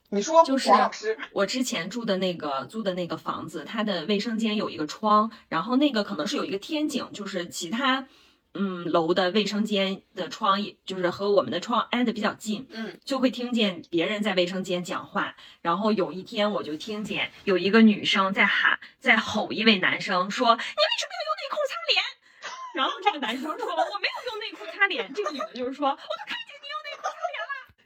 [0.10, 0.70] 你说就是
[1.32, 8.08] 我之前住的那个租的那个房子，它的卫生间有一个窗，然后那个可能是有一个天井，就是其他
[8.54, 15.36] 嗯楼的卫生间的窗，也就是和我们的窗挨得比较近，嗯，就会听见别人在卫生间讲话。
[15.62, 20.62] 然后有一天我就听见有一个女生在喊，在吼一位男生说：“你为
[21.00, 22.04] 什么要用内裤擦脸？”
[22.76, 26.45] 然后这个男生说：“我没有用内裤擦脸。”这个女的就是说：“我都看见你用内裤擦脸了。”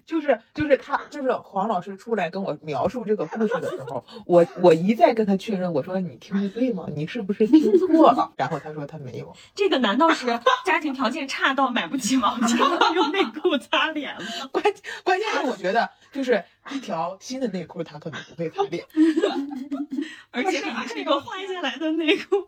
[0.10, 6.88] 就是就是他就是黄老师出来跟我描述这个故事的时候，我我一再跟他确认，我说你听的对吗？
[6.96, 8.32] 你是不是听错了？
[8.36, 9.32] 然后他说他没有。
[9.54, 10.26] 这个难道是
[10.66, 12.58] 家庭条件差到买不起毛巾，
[12.96, 14.28] 用内裤擦脸吗？
[14.52, 14.64] 关
[15.04, 18.84] 关键是我觉得就是一条新的内裤，他可能不会擦脸。
[20.32, 22.48] 而且还是一个换下来的内裤，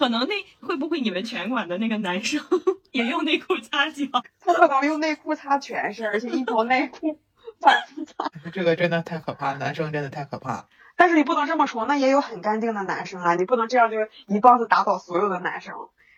[0.00, 2.42] 可能那会不会你们拳馆的那个男生
[2.90, 4.06] 也用内裤擦脚？
[4.40, 7.20] 他可能用内裤擦全身，而且一条内裤
[7.60, 8.30] 反复擦。
[8.50, 10.64] 这个真的太可怕，男生真的太可怕。
[10.96, 15.74] 但是你不能这么说，那也有很干净的男生啊，你不能这样就一棒子打倒所有的男生。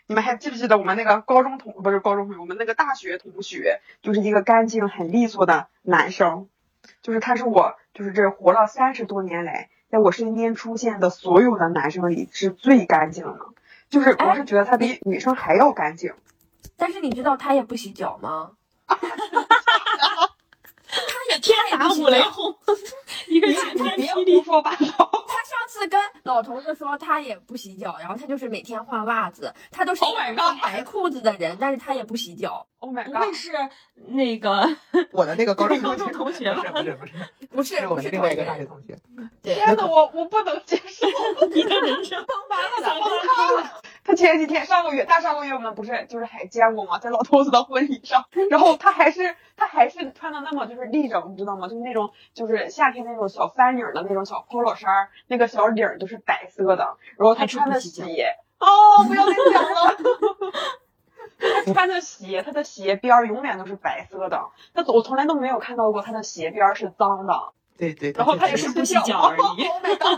[0.07, 6.47] 你们还记不记得我们那个高中同不是高中同学，我们那个大学同学，就是一个干净很利索的男生，
[7.03, 13.41] 就是他是我就是这活了三十多年来，在我身边出现的所有的男生里是最干净的，
[13.93, 16.11] 就是我是觉得他比女生还要干净。
[16.79, 18.53] 但是你知道他也不洗脚吗？
[18.89, 18.99] 他
[21.31, 22.55] 也天打五雷轰，
[23.29, 24.45] 一个晴天别霹雳胡。
[24.45, 25.22] 说八道。
[25.53, 32.67] 他上次跟老头子说他也不洗脚，然后他就是每天换袜子，他都是 Oh 一 my 个 god 白裤子的人，但是他也不洗脚。
[32.79, 33.21] Oh my 不 god！
[33.21, 33.53] 不会是
[34.09, 34.69] 那个
[35.13, 37.13] 我的那个高中高中同学吧不是不是
[37.51, 38.99] 不是，不是是我另外一个大学学同学。
[39.43, 41.07] 天呐，我我不能接受。
[41.49, 42.61] 你的人生 崩完
[43.63, 46.99] 了，他前几天上个月，大上个月我们不是就是还见过吗？
[46.99, 51.69] 在老头子的婚礼上，然后他还是他还是穿的那么就是立整，你知道吗？
[51.69, 59.97] 就是那种就是夏天那种小翻领的那种小 polo 衫儿，那个小领儿都是白色的，然后他穿的鞋，哦，不要再讲了。
[61.65, 67.53] 他穿的鞋，他的鞋边儿永远都是白色的，他我从来都没有看到过他的鞋边儿是脏的。
[67.77, 69.67] 对对，然后他也是不洗脚而已。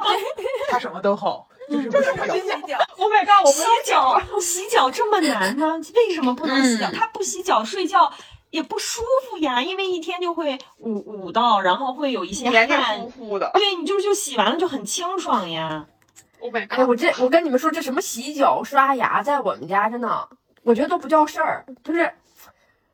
[0.70, 2.34] 他什么都好，就是不洗脚。
[2.34, 2.78] 洗脚。
[2.96, 3.44] Oh my god！
[3.44, 5.80] 我不洗脚，洗脚这么难吗？
[5.94, 6.88] 为什么不能洗脚？
[6.88, 8.12] 嗯他不洗脚睡觉
[8.50, 13.08] 也不舒服呀，因为一天就会捂捂到，然后会有一些黏黏汗糊。
[13.10, 13.50] 糊的。
[13.54, 15.86] 对，你就就洗完了就很清爽呀。
[16.40, 17.00] Oh my 哎，我 god！
[17.00, 20.28] 这我跟你们说，这什么洗脚、刷牙，在我们家真的，
[20.62, 21.64] 我觉得都不叫事儿。
[21.82, 22.12] 就是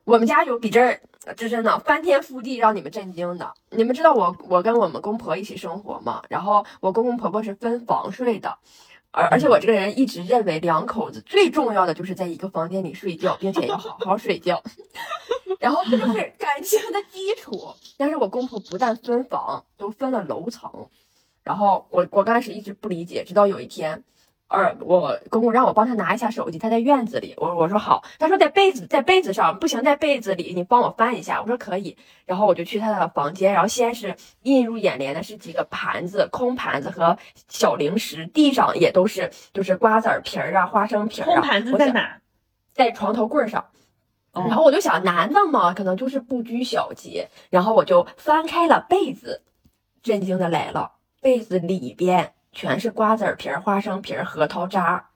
[0.04, 1.00] 我们家有比这儿
[1.36, 3.52] 这真的翻天覆地让你们震惊的。
[3.70, 6.22] 你们知道我我跟我们公婆一起生活吗？
[6.28, 8.58] 然后我公公婆婆是分房睡的。
[9.12, 14.62] 而而且我这个人一直认为两口子最重要的就是在一个房间里睡觉，并且要好好睡觉，
[15.58, 17.74] 然后这就是感情的基础。
[17.98, 20.88] 但是我公婆不但分房，都分了楼层。
[21.42, 24.04] 然后我我刚开始一直不理解，直到有一天，
[24.50, 37.16] 二我公公让我帮他拿一下手机，他在院子里，我我说好，他说在被子在被子上不行，在被子里你帮我翻一下，我说可以，然后我就去他的房间，然后先是映入眼帘的是几个盘子，空盘子和
[37.48, 41.78] 小零食，地上也都是就是瓜子儿皮儿啊、花生皮儿啊，空盘子我？
[41.78, 42.18] 在哪？
[42.74, 43.64] 在床头柜儿上。
[44.32, 47.28] 哦然后我就想，男的嘛，可能就是不拘小节。
[47.50, 49.42] 然后我就翻开了被子，
[50.02, 55.06] 震惊的来了，被子里边全是瓜子儿皮儿、花生皮儿、核桃渣。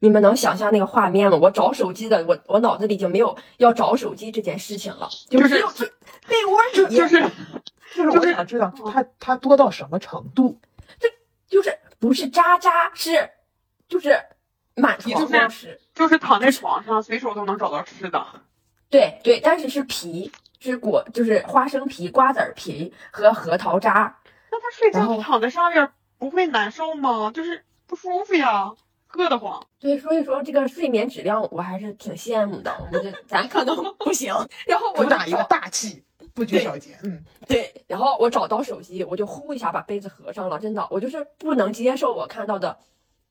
[0.00, 1.38] 你们能想象那个画面吗？
[1.40, 5.86] 我找手机的，我我脑子里已经没有要找手机这件事情了，就就是只有这
[6.28, 7.20] 被窝里就是
[7.94, 10.60] 就是我想知道它它多到什么程度？
[11.00, 11.08] 这
[11.48, 13.30] 就是不是渣渣，是
[13.88, 14.20] 就是
[14.74, 15.80] 满床就是都是。
[15.94, 18.26] 就是躺在床上，随手都能找到吃的。
[18.90, 24.18] 对对，但是是皮，是果，就是花生皮、瓜子儿皮和核桃渣。
[24.50, 27.30] 那他睡觉躺在上面不会难受吗？
[27.34, 28.72] 就是不舒服呀，
[29.10, 29.66] 硌得慌。
[29.78, 32.74] 对，所以说这个睡眠质量我还是挺羡慕的。
[32.92, 34.34] 我觉得咱可能不行。
[34.66, 36.02] 然后我打一个大气，
[36.34, 36.98] 不拘小节。
[37.02, 40.58] 嗯，对，然后我找到手机，我就呼一下把被子合上了。
[40.58, 42.78] 真的，我就是不能接受我看到的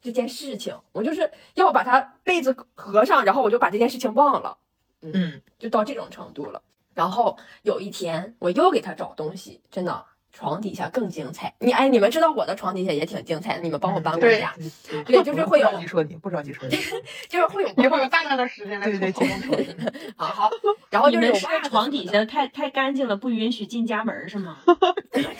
[0.01, 4.57] 这件事情，我就是要把它被子合上，然后我就把这件事情忘了。
[5.01, 6.61] 嗯，就到这种程度了。
[6.93, 10.05] 然后有一天我又给他找东西，真的
[10.37, 11.53] 床底下更精彩。
[11.59, 14.53] 你哎，你们知道我的床底下也挺精彩的，你们帮我搬过对家，
[14.89, 16.77] 对对就是会有不着急说你，不着急说你。
[17.29, 19.75] 就是会有一会儿有大量的时间来对对抽对，
[20.17, 20.49] 好好，
[20.89, 24.57] 然后你们是就是有袜子床底下太太干净了，不允许进家门是吗？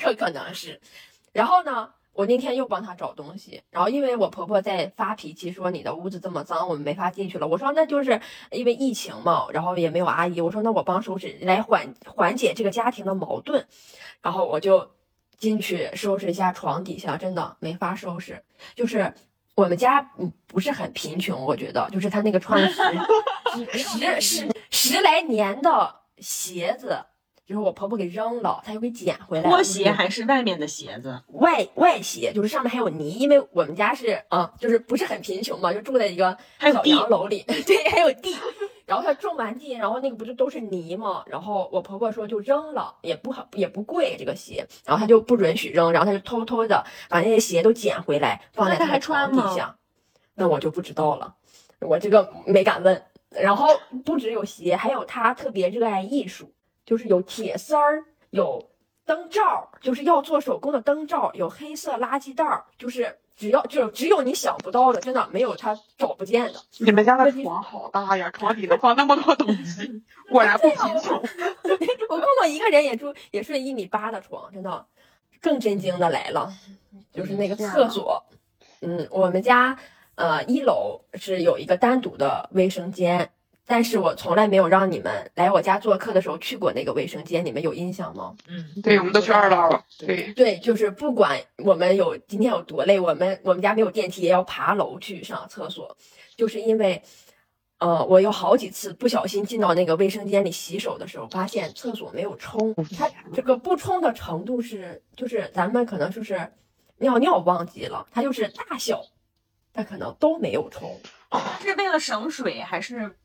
[0.01, 0.79] 这可能是。
[1.33, 7.47] 然后呢，我那天又帮她找东西，然后因为我婆婆在发脾气说你的屋子这么脏，我们没法进去了。
[7.47, 8.19] 我说那就是
[8.51, 13.65] 因为疫情嘛，然后也没有阿姨，我说那我帮收拾来缓缓解这个家庭的矛盾，
[14.21, 14.89] 然后我就
[15.37, 18.41] 进去收拾一下床底下，真的没法收拾，
[18.73, 19.13] 就是。
[19.57, 22.67] 我们家嗯不是很贫穷，我觉得就是他那个穿了
[23.55, 26.99] 十十十十来年的鞋子，
[27.45, 29.49] 就是我婆婆给扔了，她又给捡回来。
[29.49, 31.21] 拖鞋还是外面的鞋子？
[31.33, 38.35] 外外鞋，就是上面还有泥，因为我们家是啊，就是不是很贫穷嘛，就住在一个小还有地洋楼里， 对，还有地。
[38.85, 41.23] 然后她种完地，然后那个不就都是泥嘛？
[41.27, 49.75] 然后我婆婆说就扔了，也不好也不贵这个鞋，然后她就不允许扔，然后她就偷偷的把那些鞋都捡回来，放在那他还他的床穿吗底下。
[50.33, 51.35] 那我就不知道了，
[51.79, 53.03] 我这个没敢问。
[53.29, 53.67] 然后
[54.05, 56.53] 不只有鞋，还有她特别热爱艺术，
[56.85, 58.69] 就是有铁丝儿，有
[59.05, 66.61] 灯罩，就是要做手工的灯罩，有黑色垃圾袋儿，就是只要就只有你想不到的，真的没有他找不见的。
[66.79, 71.17] 你们家的床好大呀，床底能放那么多东西， 果然不贫穷。
[72.09, 74.85] 我公公一个人也住也睡一米八的床，真的。
[75.41, 76.51] 更震惊的来了，
[77.13, 78.25] 就是那个厕所。
[78.81, 79.77] 嗯，我们家
[80.15, 83.29] 呃一楼是有一个单独的卫生间，
[83.67, 88.35] 但是我从来没有让你们来我家做客的时候去过那个卫生间，你们有印象吗？
[88.47, 89.81] 嗯，对，我们都去二楼。
[89.97, 95.97] 对，对，就是不管我们有今天有多累，我们我们家没有电梯，也要爬楼去上厕所，
[96.37, 97.01] 就是因为，
[97.79, 106.51] 呃，我有好几次不小心进到那个卫生间里洗手的时候，发现厕所没有冲，它这个不冲的程度是，就是咱们可能就是
[106.99, 109.03] 尿尿忘记了，它就是大小，
[109.73, 110.95] 它可能都没有冲。
[111.61, 113.15] 是为了省水还是？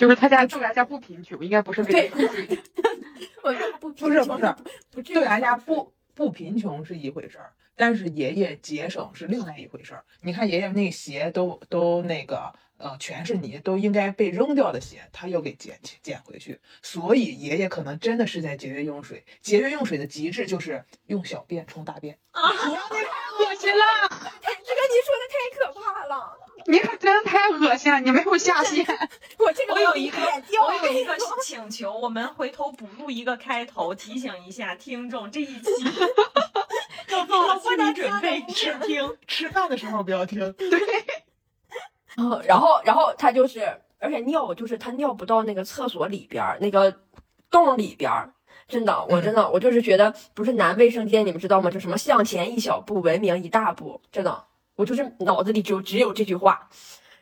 [0.00, 2.10] 就是他家住咱家不贫穷，应该不是为对。
[3.44, 4.54] 我说不不是不是，
[4.90, 10.02] 不至于对咱家不不贫穷是一回事儿，但是爷爷节省是另外一回事儿。
[10.22, 19.22] 你看爷爷那鞋都都那个呃全是泥，都应该被扔掉的鞋，他又给捡起捡回去，所以爷爷可能真的是在节约用水。
[19.42, 22.40] 节约用水的极致就是用小便冲大便啊！
[22.66, 23.20] 你太。
[23.40, 26.36] 恶心了，这个你说的太可怕了，
[26.70, 28.86] 你可真太恶心了，你没有下限。
[29.38, 35.70] 我这个我有一个我有一个请求，我们回头补录一个开头，提醒一下听众，这一期
[37.08, 39.16] 要 做好心理准备试听。
[39.26, 40.54] 吃饭的时候不要听。
[42.16, 47.00] 嗯，然后然后他就是，而且尿就是他尿不到那个厕所里边儿那个
[47.50, 48.32] 洞里边儿，
[48.68, 51.70] 真的，我真的我就是觉得不是男卫生间，你们知道吗？
[51.70, 54.44] 就什么向前一小步，文明一大步，真的，
[54.80, 56.68] 我就是脑子里只有只有这句话。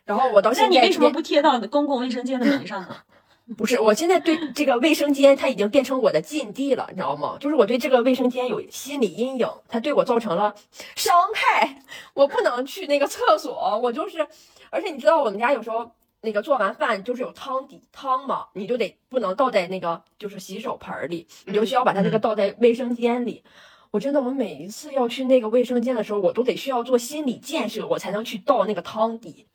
[0.05, 2.97] 然后我到现在你为什么不贴到公共卫生间的门上呢？
[3.57, 7.37] 不是，我现在对这个卫生间，它已经变成我的禁地了，你知道吗？
[7.41, 10.55] 就是我对这个卫生间有心理阴影，它对我造成了
[10.97, 11.83] 伤害。
[12.13, 14.27] 我不能去那个厕所，我就是，
[14.71, 15.91] 而且你知道我们家有时候
[16.21, 23.43] 那个做完饭就是有汤底汤嘛，你就得不能倒在那个就是洗手盆儿里，你就需要把它那个倒在卫生间里。
[23.91, 29.49] 我真的，我每一次要去那个卫生间的时候，我都得需要做心理建设，我才能去倒那个汤底。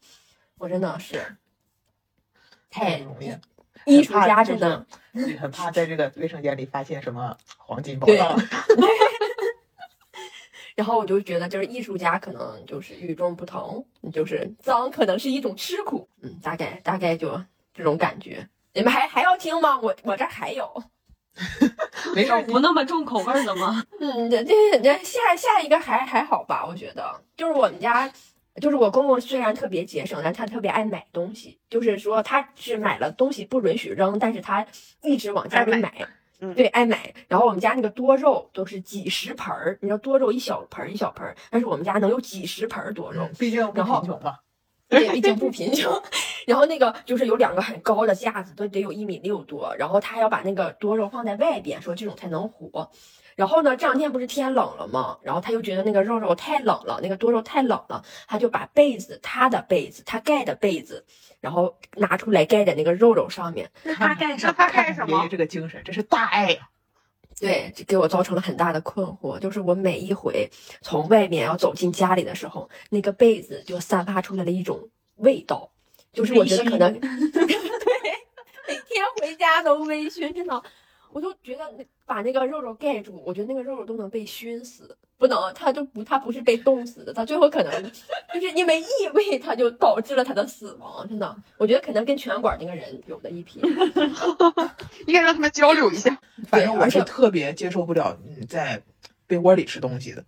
[0.57, 1.37] 我真的是
[2.69, 3.39] 太容易了
[3.85, 4.85] 艺术家真的。
[5.13, 8.35] 是也很怕在这个卫生间里发现什么黄金宝对藏。
[10.75, 17.39] 然后我就觉得，就是艺术家可能就是与众不同，就是脏可能是一种吃苦，嗯，大概大概就
[17.75, 18.49] 这种感觉。
[18.73, 19.79] 你们还还要听吗？
[19.79, 20.83] 我我这儿还有，
[22.15, 23.83] 没事儿，不那么重口味儿的吗？
[23.99, 26.65] 嗯，这这这下下一个还还好吧？
[26.67, 28.11] 我觉得就是我们家，
[28.61, 34.65] 就是我公公虽然特别节省，但他特别爱买东西，就是说他是买了东西不允许扔，但是他
[35.01, 35.93] 一直往家里爱买。
[36.39, 37.13] 嗯对，爱买。
[37.29, 43.29] 然后我们家那个多肉都是几十盆儿，你知道多肉一小盆儿一小盆儿，但是我们家能有几十盆儿多肉。
[43.39, 44.35] 毕竟不然后贫穷嘛。
[44.93, 45.91] 对，毕竟不贫穷。
[46.45, 49.75] 然后那个就是有两个很高的架子，都得有一米六多。
[49.77, 52.91] 然后他还要把那个多肉放在外边，说这种才能活。
[53.35, 55.17] 然后呢，这两天不是天冷了吗？
[55.23, 61.03] 然后他又觉得那个肉肉太冷了，那个多肉太冷了，他就把被子，他的被子，他盖的被子，
[61.41, 63.71] 然后拿出来盖在那个肉肉上面。
[63.81, 64.53] 那他盖什么？
[64.55, 65.29] 他盖什么爷爷？
[65.29, 66.69] 这个精神，这是大爱呀！
[67.43, 70.49] 对，这给我造成了很大的困惑，就是我每一回
[70.81, 75.69] 从外面要走进家里的时候，那个被子就散发出来了一种味道，
[76.11, 77.09] 就是我觉得可能 对，
[78.67, 80.63] 每天回家都微醺，真的，
[81.11, 81.71] 我就觉得
[82.05, 87.83] 把那个肉肉盖住，我觉得那个肉肉都能被熏死，不能，它就不，它不是被冻死的，它最后可能
[88.33, 93.61] 就是因为异味，它就导致了它的死亡，真的，我觉得可能跟拳馆那个人有的一拼。
[95.07, 96.19] 应该让他们交流一下。
[96.47, 98.83] 反正我而且是特别接受不了你在
[99.27, 100.25] 被窝里吃东西的。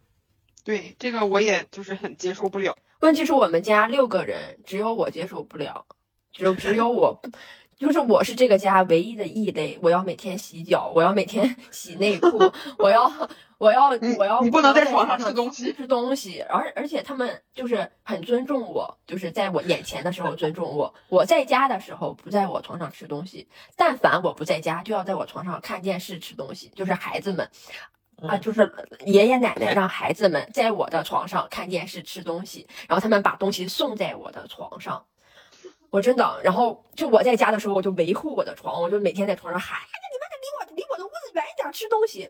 [0.63, 2.77] 对，这个我也就是很接受不了。
[3.01, 5.85] 问题是我们家六个人，只有我接受不了，
[6.31, 7.21] 只有只有我，
[7.77, 9.77] 就是我是这个家唯一的异类。
[9.81, 12.39] 我要每天洗脚，我要每天 洗内裤，
[12.77, 13.11] 我要
[13.57, 27.49] 我要我要你不能在在床上吃东西吃东西，而而且他们就是很尊重我，就是在我眼前的时候尊重我，我在家的时候不在我床上吃东西，但凡我不在家，就要在我床上看电视吃东西，就是孩子们。
[28.25, 28.71] 啊，就是
[29.05, 35.03] 爷爷奶奶让孩子们在我的床上看电视吃东西，然后他们把东西送在我的床上。
[35.95, 42.29] 我真的，然后就我在家的时候，我就维护我的床，我就每天在床上喊：“哎呀，你们离我离我的屋子远一点，吃东西。”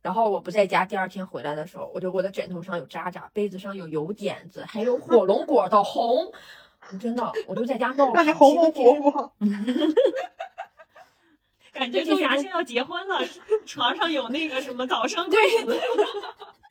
[0.00, 6.32] 然后我不在家，第二天回来的时候，我就我的枕头上有渣渣，被子上有油点子，还有火龙果的红。
[6.98, 9.32] 真的，我就在家闹那还红红气火火。
[11.72, 13.18] 感觉豆芽就要结婚了，
[13.64, 15.72] 床上有那个什么早生贵子。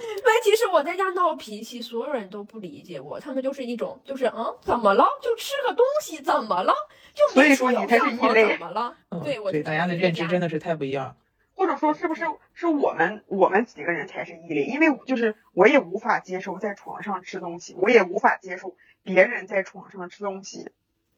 [0.02, 5.06] 问题是我在家闹脾气，所有人都不理解我，他们就是一种就是嗯，怎么了？
[5.22, 6.74] 就吃个东西，怎么了？
[7.14, 8.96] 就所以没说你才是异类怎么了？
[9.10, 11.16] 嗯，对，我对大家的认知真的是太不一样。
[11.54, 14.64] 或者说是不是是我们我们几个人才是异类？
[14.64, 20.72] 因为就是我也无法接受在床上吃东西，我也无法接受别人在床上吃东西。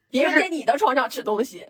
[0.10, 1.68] 别人在你的床上吃东西，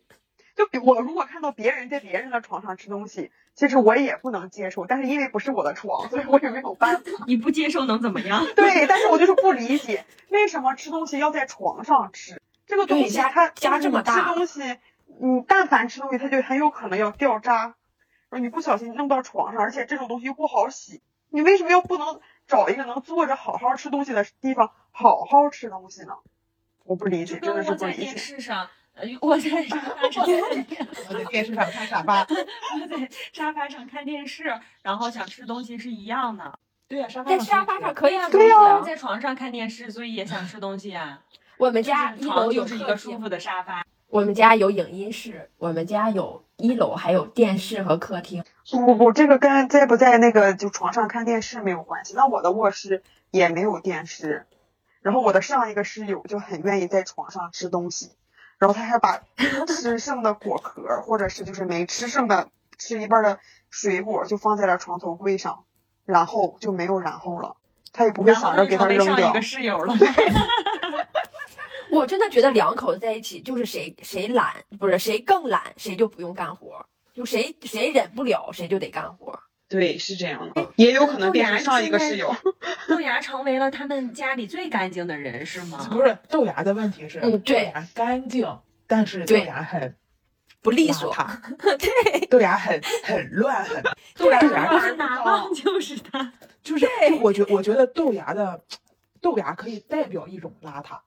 [0.56, 7.12] 就比我如果看到别人在别人的床上吃东西，其实我也不能接受，但是因为不是我的床，所以我也没有办法。
[7.28, 8.46] 你不接受能怎么样？
[8.56, 12.42] 对，但是我就是不理解为什么吃东西要在床上吃。
[12.66, 14.78] 这个东西它家这么大吃东西，
[15.20, 17.76] 你但凡吃东西，它就很有可能要掉渣，
[18.32, 26.14] 你不小心弄到床上，而且这种东西又不好洗，你为什么要不能找一个能坐着好好吃东西的地方好好吃东西呢？
[26.86, 28.02] 我不理解，真的是不理解。
[28.04, 28.70] 电视上，呃，
[29.22, 32.22] 我在沙发上，我在电视上看沙发。
[32.22, 36.60] 我在沙发上看电视，然后想吃东西是一样的。
[36.88, 38.82] 对呀、沙发在上沙发上可以啊对呀啊。
[38.82, 41.22] 在床上看电视，所以也想吃东西啊。
[41.58, 43.86] 我们家一床楼有就是一个舒服的沙发。
[44.10, 48.44] 我们家有影音室，我们家有一楼还有电视和客厅。
[48.70, 52.14] 不不不，这个跟在不在那个就床上看电视没有关系。
[52.16, 54.46] 那我的卧室也没有电视，
[55.02, 58.12] 然后我的上一个室友就很愿意在床上吃东西，
[58.60, 59.22] 然后他还把
[59.68, 63.40] 吃剩的果壳或者是就是没吃剩的吃一半的
[63.70, 65.66] 水果就放在了床头柜上，
[66.06, 67.58] 然后就没有然后了，
[67.92, 69.42] 他也不会想着给他扔掉上一个。
[69.42, 69.94] 室友了。
[71.92, 79.40] 我真的觉得两口子在一起，就是谁谁懒，不是谁更懒，谁就不用干活，就谁谁忍不了，谁就得干活。
[79.80, 82.36] 对，是这样的，也有可能变成上一个室友。
[82.88, 85.88] 豆芽成为了他们家里最干净的人，是吗？
[85.92, 89.96] 不是豆芽的问题是，嗯对豆芽干净，但是豆芽很
[90.62, 93.84] 不利索，邋遢，对，豆芽很很乱，很
[94.16, 96.32] 豆芽豆芽就就是是哪棒就是他。
[96.62, 98.64] 就是，就我觉我觉得豆芽的
[99.20, 101.00] 豆芽可以代表一种邋遢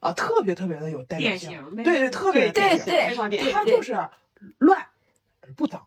[0.00, 3.52] 啊，特别特别的有代表性，对对，特别对典型对非常典型。
[3.52, 3.96] 它就是
[4.58, 4.78] 乱
[5.40, 5.86] 而不脏，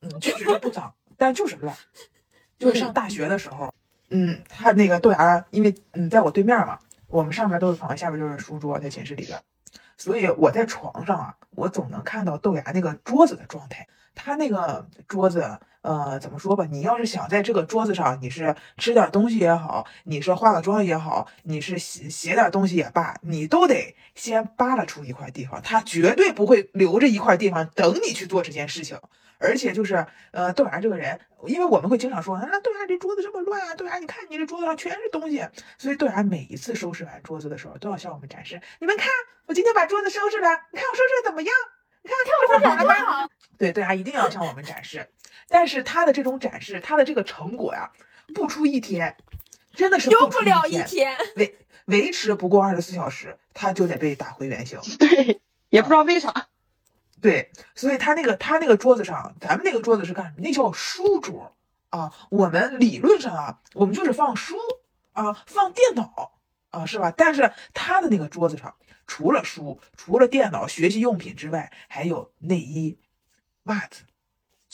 [0.00, 1.72] 嗯，确实是不脏，但就是乱。
[2.58, 3.72] 就是上大学的时候，
[4.10, 9.40] 嗯，他那个豆芽，因为嗯在我对面嘛，我们上面都是床，下边就是书桌，在寝室里边，
[9.96, 13.86] 所以我在床上啊，我总能看到豆芽那个桌子的状态。
[14.14, 16.66] 他那个桌子，呃，怎么说吧？
[16.70, 29.00] 你要是想在这个桌子上，你是吃点东西也好，你是化个妆也好，你是写写点东西也罢，你都得先扒拉出一块地方，他绝对不会留着一块地方等你去做这件事情。
[29.42, 35.44] 而且就是，呃，豆芽这个人，因为我们会经常说，啊，豆芽这桌子这么乱啊，豆芽你看你这桌子上全是东西，
[35.76, 39.08] 所以豆芽每一次收拾完桌子的时候，都要向我们展示，你们看，
[39.46, 41.52] 我今天把桌子收拾了，你看我收拾的怎么样？
[42.02, 43.28] 你看看我收拾好了吧？
[43.58, 45.08] 对，豆芽一定要向我们展示，
[45.48, 47.90] 但是他的这种展示，他的这个成果呀，
[48.34, 49.16] 不出一天，
[49.74, 51.16] 真的是用出不了一天，天。
[51.36, 54.78] 维维持不过二十四小时，他就得被打回原形。
[54.98, 56.48] 对，也不知道为啥。
[57.22, 60.36] 对，所以他那个他那个桌子上，咱们那个桌子是干什么？
[60.38, 61.56] 那叫书桌
[61.88, 62.12] 啊。
[62.28, 64.56] 我们理论上啊，我们就是放书
[65.12, 66.32] 啊，放电脑
[66.70, 67.10] 啊，是吧？
[67.16, 68.74] 但是他的那个桌子上，
[69.06, 72.98] 除了书，除了电脑、学习用品之外，还有内衣、
[73.62, 74.02] 袜子、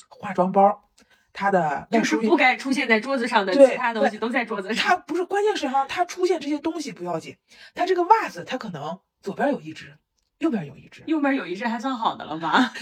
[0.09, 0.85] 化妆包。
[1.31, 4.85] 他的就是不该出现在桌子上的其他东西都在桌子上。
[4.85, 7.37] 他不是关键是哈，他出现这些东西不要紧，
[7.77, 9.97] 他这个袜子他可能左边有一只，
[10.39, 12.73] 右边有一只，右边有一只还算好的了吧？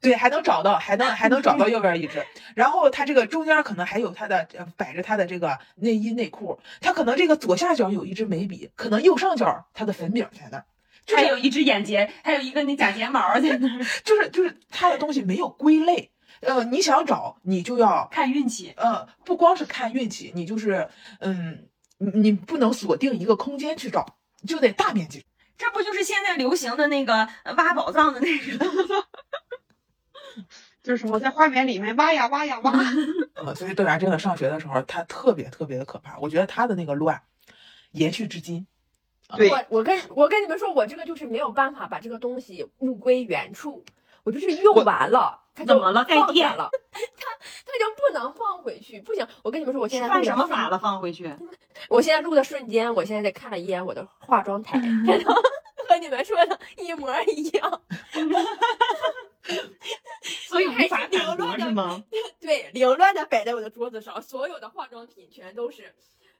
[0.00, 2.24] 对，还能找到，还能还能找到右边一只。
[2.54, 10.64] 然后它这个中间可能还有它的呃摆着它的这个内衣内裤，它可能这个左下角有一支眉笔，可能右上角它的粉饼在那儿，
[11.04, 16.10] 就是还有一只眼睫，还有一个那假睫毛在那儿， 就是就是它的东西没有归类，
[16.40, 18.72] 呃，你想找你就要看运气。
[18.76, 20.88] 呃，不光是看运气，你就是
[21.20, 21.66] 嗯，
[21.98, 25.24] 你你不能锁定一个空间去找，就得大面积。
[25.58, 28.66] 这不就是现在流行的那个呃挖宝藏的那个？
[30.82, 32.72] 就是我在花园里面挖呀挖呀挖，
[33.36, 36.18] 呃，所以豆芽真的上学的时候，他特别特别的可怕。
[36.18, 37.22] 我觉得他的那个乱
[37.92, 38.66] 延续至今。
[39.36, 43.84] 对我我跟我跟你们说，我这个就是没有办法把这个东西物归原处，
[44.24, 47.30] 我就是用完了，它怎么了该放电了， 它
[47.66, 49.26] 它就不能放回去，不行。
[49.42, 50.78] 我跟你们说，我现在犯什么法了？
[50.78, 51.30] 放回去？
[51.88, 55.34] 我现在录的瞬间，我现在在看了一眼我的化妆台，真的
[55.88, 57.82] 和你们说的一模一样。
[60.22, 62.04] 所以无还是凌法反驳乱的吗？
[62.40, 65.92] 对，凌乱的摆在我的桌子上，所有的化妆品全都是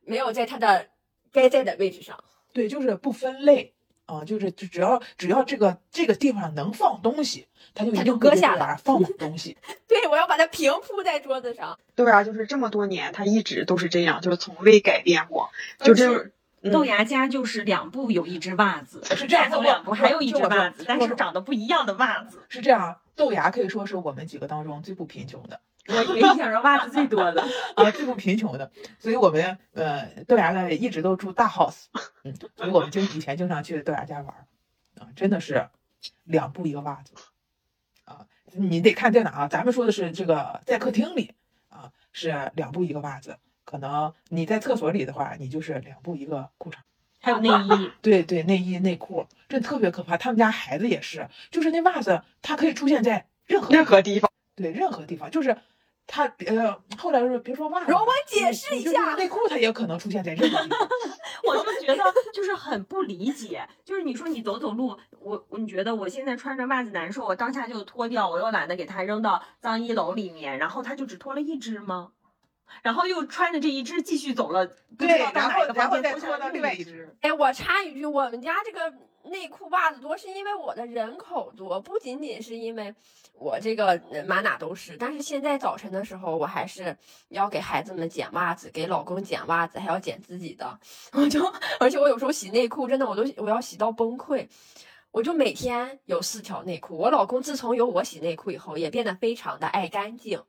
[0.05, 0.89] 没有在它的
[1.33, 2.23] 该在的位置上。
[2.53, 3.75] 对，就是不分类
[4.07, 9.57] 啊、就是就只要只要这个这个地方能放东西，它就一它就搁下豆芽放满东西。
[9.89, 11.79] 对，我要把它平铺在桌子上。
[11.95, 15.51] 对啊就是这么多年，他一直都是这样，就是从未改变过，
[15.81, 16.31] 就这
[16.71, 22.39] 豆芽家就是两步有一只袜子，是这样再走两步还有一只袜子，但是长得不一样的袜子。
[22.49, 27.43] 是这样啊，豆芽可以说是我们几个当中最不贫穷的我以为你想说袜子最多的。
[27.77, 28.71] 啊，最不贫穷的。
[28.99, 31.87] 所以我们呃豆芽呢一直都住大 house，
[32.25, 34.47] 嗯，所以我们就以前经常去豆芽家玩儿
[35.01, 35.69] 啊，真的是
[36.25, 37.13] 两步一个袜子
[38.05, 39.49] 啊，你得看在哪啊？
[39.49, 41.33] 咱们说的是这个在客厅里
[41.69, 46.77] 啊是两步一个袜子，可能你在厕所里的话，你就是两步一个裤衩。
[47.25, 50.17] 还有内衣， 对对，内衣内裤，这特别可怕。
[50.17, 55.57] 他们家孩子也是，就是那袜子，它可以出现在任何任何地方，对任何地方，就是
[56.07, 60.89] 它呃，后来说别说袜子，容我解释一下内裤它也可能出现在任何地方。
[61.45, 72.13] 我就觉得就是很不理解，就是你说你走走路，我你觉得我现在穿着袜子难受，我当下就脱掉，我又懒得给它扔到脏衣篓里面，然后它就只脱了一只吗？
[72.83, 76.73] 然后又穿着这一只继续走了，不知对，道然后然后再脱到另外。
[76.73, 77.15] 一只。
[77.21, 78.93] 哎，我插一句，我们家这个
[79.25, 82.95] 内裤袜子多，是因为我的人口多，不仅仅是因为
[83.35, 84.97] 我这个满哪都是。
[84.97, 86.97] 但是现在早晨的时候，我还是
[87.29, 90.79] 要给孩子们捡袜子，给老公捡袜子，还要捡自己的。
[91.13, 91.41] 我就，
[91.81, 94.49] 而且我有时候洗内裤，真的我都我要洗到崩溃。
[95.11, 100.43] 我就每天有四条内裤，我老公自从有我洗内裤以后，也变得非常的爱干净。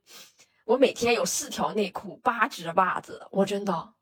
[0.66, 3.94] 我每天有四条内裤，八只袜子，我真的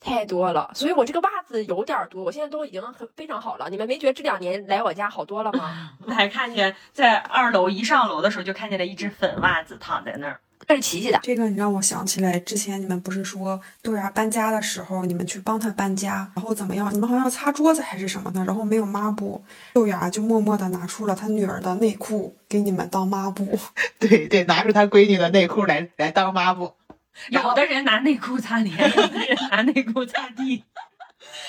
[0.00, 3.68] 太多了，所以我这个袜子有点儿多，我现在都已经很非常好了。
[3.68, 5.90] 你们没觉得这两年来我家好多了吗？
[6.06, 10.40] 我还看见在二楼一上楼的时候，就看见了一只粉袜子躺在那儿。
[10.66, 16.94] 这是琪琪的，这个你让我想起来，之前你们不是说豆芽搬家的时候，你们去帮他搬家，然后怎么样？
[16.94, 19.42] 你们好像要擦桌子还是什么的，然后没有抹布，
[19.72, 23.58] 豆芽就默默的拿出了他女儿的内裤给你们当抹布。
[23.98, 26.72] 对对，拿出他闺女的内裤来来当抹布，
[27.30, 30.64] 有的人拿内裤擦脸， 有的人拿内裤擦地。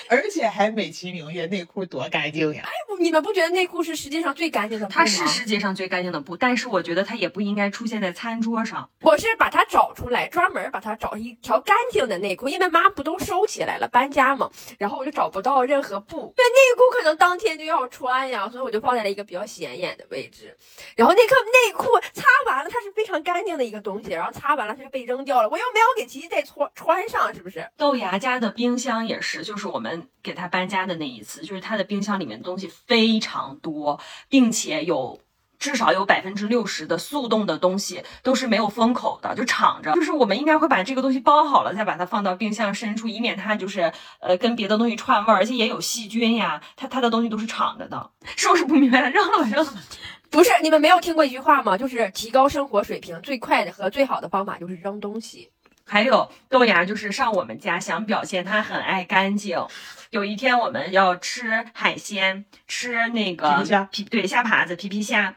[0.07, 2.63] 而且还美其名曰内裤多干净呀。
[2.65, 4.95] 哎你们不觉得内裤是世界上最干净的布吗？
[4.95, 8.87] 它是世界上最干净的布，但是我觉得它也不应该出现在餐桌上。
[9.01, 20.55] 我是把它找出来，专门把它找一条干净的内裤，因为抹布都收起来了，搬家嘛，然后我就找不到任何布，因为内裤可能当天就要穿呀，所以我就放在了一个比较显眼的位置。
[20.95, 27.67] 然后那个内裤擦完了，它是非常干净的一个东西，然后擦完了它就被扔掉了，我又没有给琪琪再穿穿上，是不是？
[27.77, 33.99] 豆芽家的冰箱也是，就是我们给他搬家的那一次，就是他的冰箱里面东西非常多，
[34.29, 35.19] 并且有。
[35.61, 39.93] 至少有百分之六十的速冻的东西都是没有封口的，就敞着。
[39.93, 46.59] 就是我们应该会把这个东西包好了，再把它放到冰箱深处，以免它就是呃跟别的东西串味儿，而且也有细菌呀。
[46.75, 49.11] 它它的东西都是敞着的，是不是不明白了？
[49.11, 49.79] 扔了吧，扔了吧。
[50.31, 51.77] 不是，你们没有听过一句话吗？
[51.77, 55.51] 就是提高生活水平最快的和最好的方法就是扔东西。
[55.91, 59.61] 还有豆芽，就是上我们家想表现他很爱干净。
[60.09, 65.35] 有一天我们要吃海鲜，吃那个皮皮虾皮对虾爬子、皮皮虾。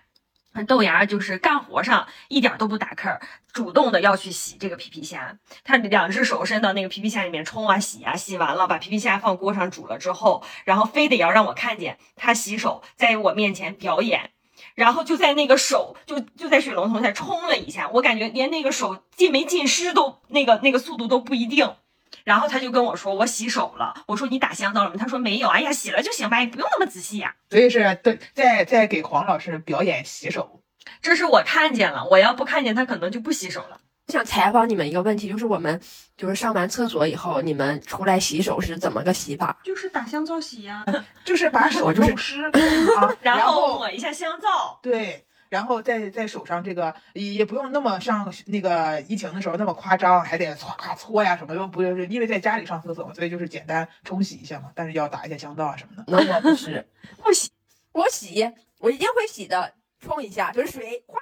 [0.68, 3.20] 豆芽就是干活上一点都不打坑儿，
[3.52, 5.36] 主动的要去洗这个皮皮虾。
[5.64, 14.30] 他两只手伸到那个皮皮虾里面冲啊洗啊，洗完了把皮皮虾放锅上煮了之后，然后非得要让我看见他洗手，在我面前表演。
[14.74, 21.74] 然后就在那个手就就在水龙头下冲了一下，我感觉连那个手浸没浸湿都那个那个速度都不一定。
[22.22, 24.96] 然后他就跟我说我洗手了，我说你打香皂了吗？
[24.98, 30.60] 他说没有，哎呀洗了就行吧，也不用那么仔细呀、所以是对，在在给黄老师表演洗手。
[31.02, 33.80] 这是我看见了，我要不看见他可能就不洗手了。
[34.06, 35.80] 我想采访你们一个问题，就是我们
[36.16, 39.58] 就是上完厕所以后，你们出来洗手是怎么个洗法？
[39.64, 40.84] 就是打香皂洗呀、
[41.24, 42.42] 就是把手就是弄湿
[43.00, 44.78] 啊，然后后抹一下香皂。
[44.82, 56.04] 对，然后在在手上这个也也不用那么上那个疫情的时候那么夸张，还得搓啊搓呀什么的，不是因为在家里上厕所嘛，所以就是简单冲洗一下嘛，但是要打一下香皂啊什么的。
[56.08, 56.86] 那我不是，
[57.24, 57.50] 不洗，
[57.92, 61.18] 我洗，我一定会洗的，冲一下就是水，哗，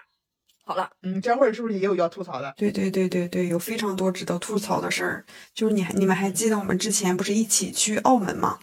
[0.65, 0.89] 好了。
[1.03, 2.53] 嗯，张慧儿是不是也有要吐槽的？
[2.57, 5.25] 对对对对对，有非常多值得吐槽的事儿。
[5.55, 8.59] 就是你还你们还记得我们之前不是一起去澳门吗？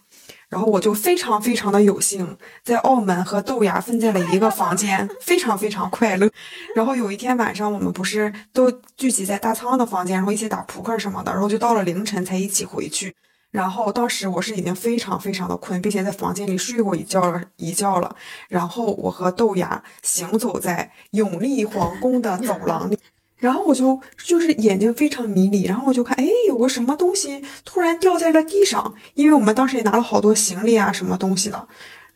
[0.48, 6.28] 然后我就非常非常的有幸，在澳门和豆芽分在了一个房间，非常非常快乐。
[6.76, 13.16] 然后有一天晚上，我们不是都聚集在大仓的房间，然后一起打扑克什么的，然后就到了凌晨才一起回去。
[13.52, 18.16] 然后当时我是已经非常非常的困，并且在房间里睡过一觉了一觉了。
[18.48, 22.98] 然后我和豆芽行走在永利皇宫的走廊里。
[23.38, 31.68] 然后我就就是眼睛非常迷离，然后我就看，哎，有个什么东西突然掉在了地上，因为我们当时也拿了好多行李啊，什么东西的。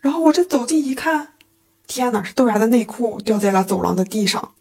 [0.01, 1.29] 然后我这走近一看，
[1.87, 4.51] 天呐，是豆芽的内裤掉在了走廊的地上，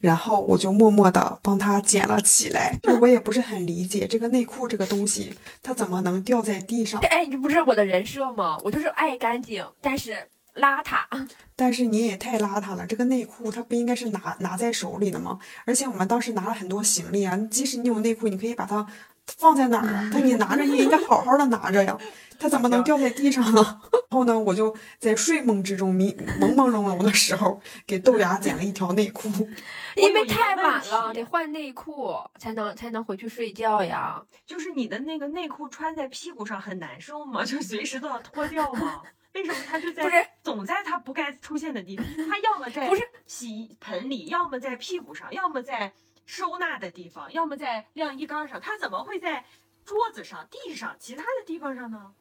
[0.00, 2.78] 然后我就默默的帮他捡了起来。
[2.82, 7.00] 就我也不是很理解这个内裤这个东西，它怎么能掉在地上？
[7.02, 8.58] 哎，这不是我的人设吗？
[8.64, 10.16] 我就是爱干净，但是
[10.54, 10.98] 邋遢。
[11.56, 15.38] 但是你也太邋遢了，这个内裤它不应该是拿拿在手里的吗？
[15.64, 18.86] 而且我们当时拿了很多行李啊，即使你有内裤，你可以把它
[19.26, 20.10] 放在哪儿啊？
[20.12, 21.98] 但你拿着，你也应该好好的拿着呀，
[22.38, 23.80] 它怎么能掉在地上呢？
[24.10, 29.28] 然后呢，我就在睡梦之中迷朦朦胧胧的时候，给豆芽捡了一条内裤。
[30.00, 34.22] 因为太晚了，得换内裤才能才能回去睡觉呀。
[34.46, 37.44] 就是你的那个内裤穿在屁股上很难受吗？
[37.46, 39.02] 就随时都要脱掉吗？
[39.34, 42.06] 为什么它就在不是总在它不该出现的地方？
[42.28, 45.92] 它要么在不是洗衣盆里，要么在屁股上，要么在
[46.24, 48.60] 收纳的地方，要么在晾衣杆上。
[48.60, 49.44] 它怎么会在
[49.84, 52.12] 桌子上、地上、其他的地方上呢？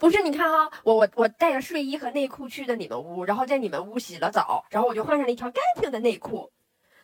[0.00, 6.50] 不是，你看哈、我我我带着睡衣和内裤去的你们屋，然后在你们屋洗了澡，然后我就换上了一条干净的内裤，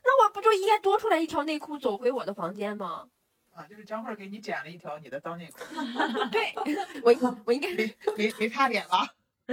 [0.05, 3.05] 那我不就应该多出来一条内裤走回我的房间吗？
[3.55, 5.59] 啊，就是张慧儿给你捡了一条你的脏内裤，
[6.33, 6.55] 对，
[7.03, 9.07] 我我应该没没没擦脸了。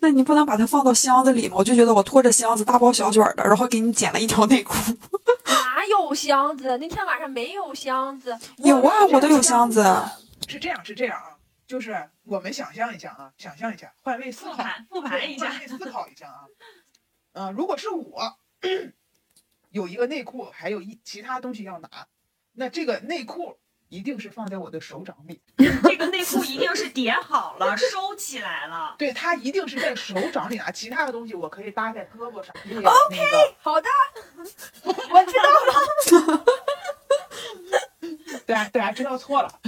[0.00, 1.56] 那你不能把它放到箱子里吗？
[1.58, 4.74] 我就觉得我拖着箱子大包小卷的，然后给你捡了一条内裤。
[5.46, 6.78] 哪有箱子？
[6.78, 8.38] 那天晚上没有箱子。
[8.58, 9.82] 有啊，我都有箱子。
[10.46, 11.34] 是这样，是这样啊，
[11.66, 16.46] 就是我们想象一下啊，想象一下，换位思考，复盘复盘一下换位思考一下啊。
[17.38, 18.36] 嗯、如果是我
[19.70, 21.88] 有一个内裤，还有一其他东西要拿，
[22.54, 23.56] 那这个内裤
[23.88, 28.96] 一定是放在我的手掌里， 这个内裤一定是叠好了，收起来了。
[28.98, 32.52] 对，它一定是在手掌里拿，其他的东西我可以搭在胳膊上。
[32.64, 33.88] 那个那个，好的，
[34.82, 35.48] 我知道
[36.34, 36.44] 了。
[38.44, 39.60] 对啊，对啊，知道错了。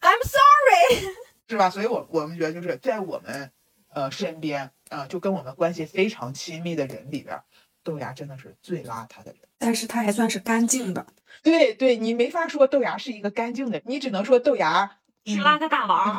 [0.00, 1.12] I'm sorry。
[1.46, 1.68] 是吧？
[1.68, 3.52] 所以我我们觉得就是在我们
[3.90, 7.44] 呃身边啊、呃就跟我们关系非常亲密的人里边儿，
[7.82, 9.40] 豆芽真的是最邋遢的人。
[9.58, 11.06] 但是他还算是干净的。
[11.42, 16.16] 对对，你没法说豆芽是一个干净的，你只能说豆芽是邋遢大王，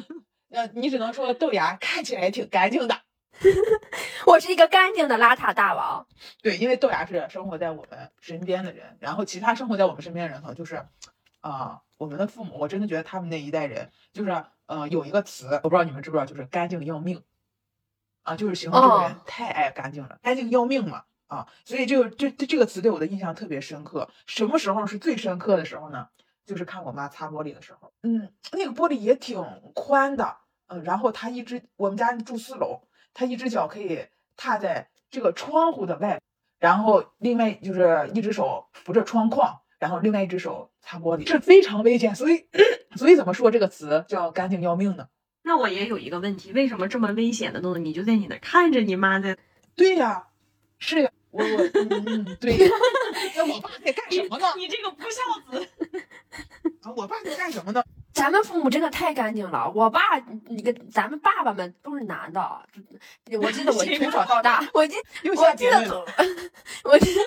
[0.50, 3.02] 呃，你只能说豆芽看起来挺干净的。
[4.26, 6.06] 我是一个干净的邋遢大王。
[6.40, 10.86] 对，因为豆芽是生活在我们身边的人，然后其他生活在我们身边的人可能就是，
[11.40, 17.20] 啊、我们的父母，我真的觉得他们那一代人就是，呃，有一个词，我不知道你们知不知道，就是干净要命，
[18.24, 24.10] 啊，就是形容这个人哦太爱干净了，干净要命嘛，啊，所以这个这这这个词对我的印象特别深刻。
[24.26, 26.08] 什么时候是最深刻的时候呢？
[26.46, 29.42] 就是看我妈擦玻璃的时候，嗯，那个玻璃也挺
[29.74, 32.82] 宽的，嗯，然后她一只我们家住四楼，
[33.14, 34.06] 她一只脚可以
[34.36, 36.20] 踏在这个窗户的外，
[36.58, 42.14] 然后另外就是一只手扶着窗框，然后另外一只手擦玻璃，是非常危险。
[42.14, 42.46] 所以，
[42.94, 45.08] 所以怎么说这个词叫干净要命呢？
[45.46, 49.36] 那我也有一个问题，为什么这么危险的动作，你就在你那看着你妈在？
[49.76, 50.24] 对呀，
[50.78, 52.70] 是呀，我我嗯嗯对呀，
[53.36, 54.46] 那我爸在干什么呢？
[54.56, 55.68] 你这个不孝子，
[56.82, 57.84] 啊，我爸在干什么呢？
[58.14, 59.70] 咱们父母真的太干净了。
[59.74, 60.00] 我爸，
[60.46, 62.40] 你跟咱们爸爸们都是男的。
[63.42, 64.96] 我记得我从小到大，我记
[65.36, 66.04] 我记得从，
[66.84, 67.20] 我记得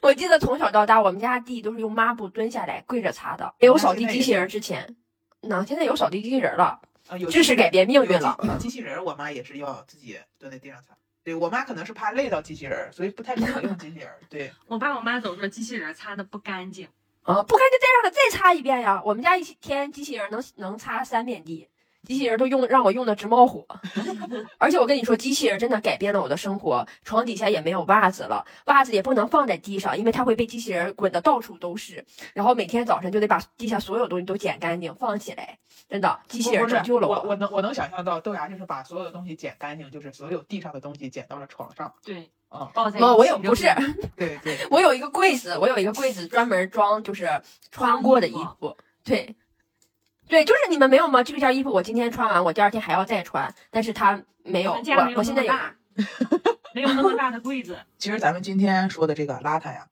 [0.00, 3.54] 我记得从小到大，我们家地都是用抹布蹲下来跪着擦的。
[3.60, 4.96] 没有扫地机器人之前，
[5.42, 8.36] 那现在有扫地机器人了，啊，有知识改变命运了。
[8.58, 10.96] 机器人儿，我妈也是要自己蹲在地上擦。
[11.24, 14.18] 对我妈可能是怕累到机器人儿，所以不太可能用机器人儿。
[14.28, 16.88] 对， 我爸我妈总说机器人擦的不干净。
[17.22, 19.00] 啊，不干净再让他再擦一遍呀。
[19.04, 21.68] 我们家一天机器人能能擦三遍地，
[22.06, 23.64] 机器人都用让我用的直冒火。
[24.58, 32.04] 而且我跟你说，机器人真的改变了我的生活，床底下也没有袜子了，袜子也不能放在地上，因为它会被机器人滚得到处都是。
[32.34, 37.22] 然后每天早晨就得把地下所有东西都捡干净放起来，真的，机器人拯救了我。
[37.22, 41.92] 我能我能想象到豆芽就是把所有的东西捡干净，就是所有地上的东西捡到了床上。
[42.04, 43.66] 对，啊，抱在哦，我起有不是，
[44.16, 47.28] 对对，我有一个柜子，我有一个柜子专门装就是
[47.70, 49.34] 穿过的衣服，对，
[50.28, 51.22] 对，就是你们没有吗？
[51.22, 55.76] 这件衣服我今天穿完，我第二天还要再穿，但是它没有，我家没有我我现在有，那么大，
[56.74, 57.78] 没有那么大的柜子。
[57.98, 59.86] 其实咱们今天说的这个邋遢呀，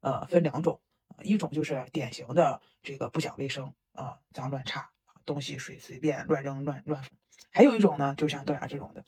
[0.00, 0.78] 呃，分两种，
[1.16, 4.90] 呃一种就是典型的这个不讲卫生啊、脏乱差，
[5.24, 7.10] 东西随随便乱扔乱乱放；
[7.50, 9.02] 还有一种呢，就像豆芽这种的，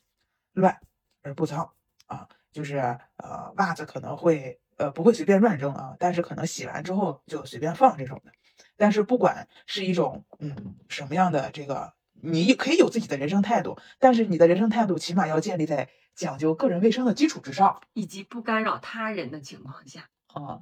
[0.53, 0.79] 乱
[1.21, 1.71] 而不脏
[2.07, 2.77] 啊，就是
[3.17, 8.31] 呃袜子可能会呃不会随便乱扔啊，但是可能洗完之后就随便放这种的。
[8.79, 10.55] 但是不管是一种嗯
[10.87, 17.81] 什么样的这个，你可以有自己的人生态度，但是你的人生态度起码要建立在讲究个人卫生的基础之上。
[17.93, 20.61] 以及不干扰他人的情况下，啊，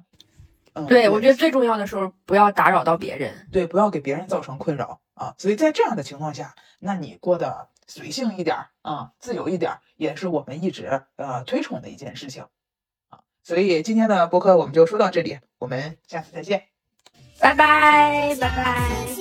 [0.72, 3.48] 嗯，对我觉得最重要的时候不要打扰到别人。
[3.52, 5.36] 对，不要给别人造成困扰啊。
[5.38, 12.46] 所以在这样的情况下，那你过得随性一点儿啊，自由一点儿，也是我们一直呃推崇的一件事情
[13.10, 13.20] 啊。
[13.44, 16.64] 所以今天的播客我们就说到这里，我们下次再见。
[17.40, 19.17] 拜拜，拜拜。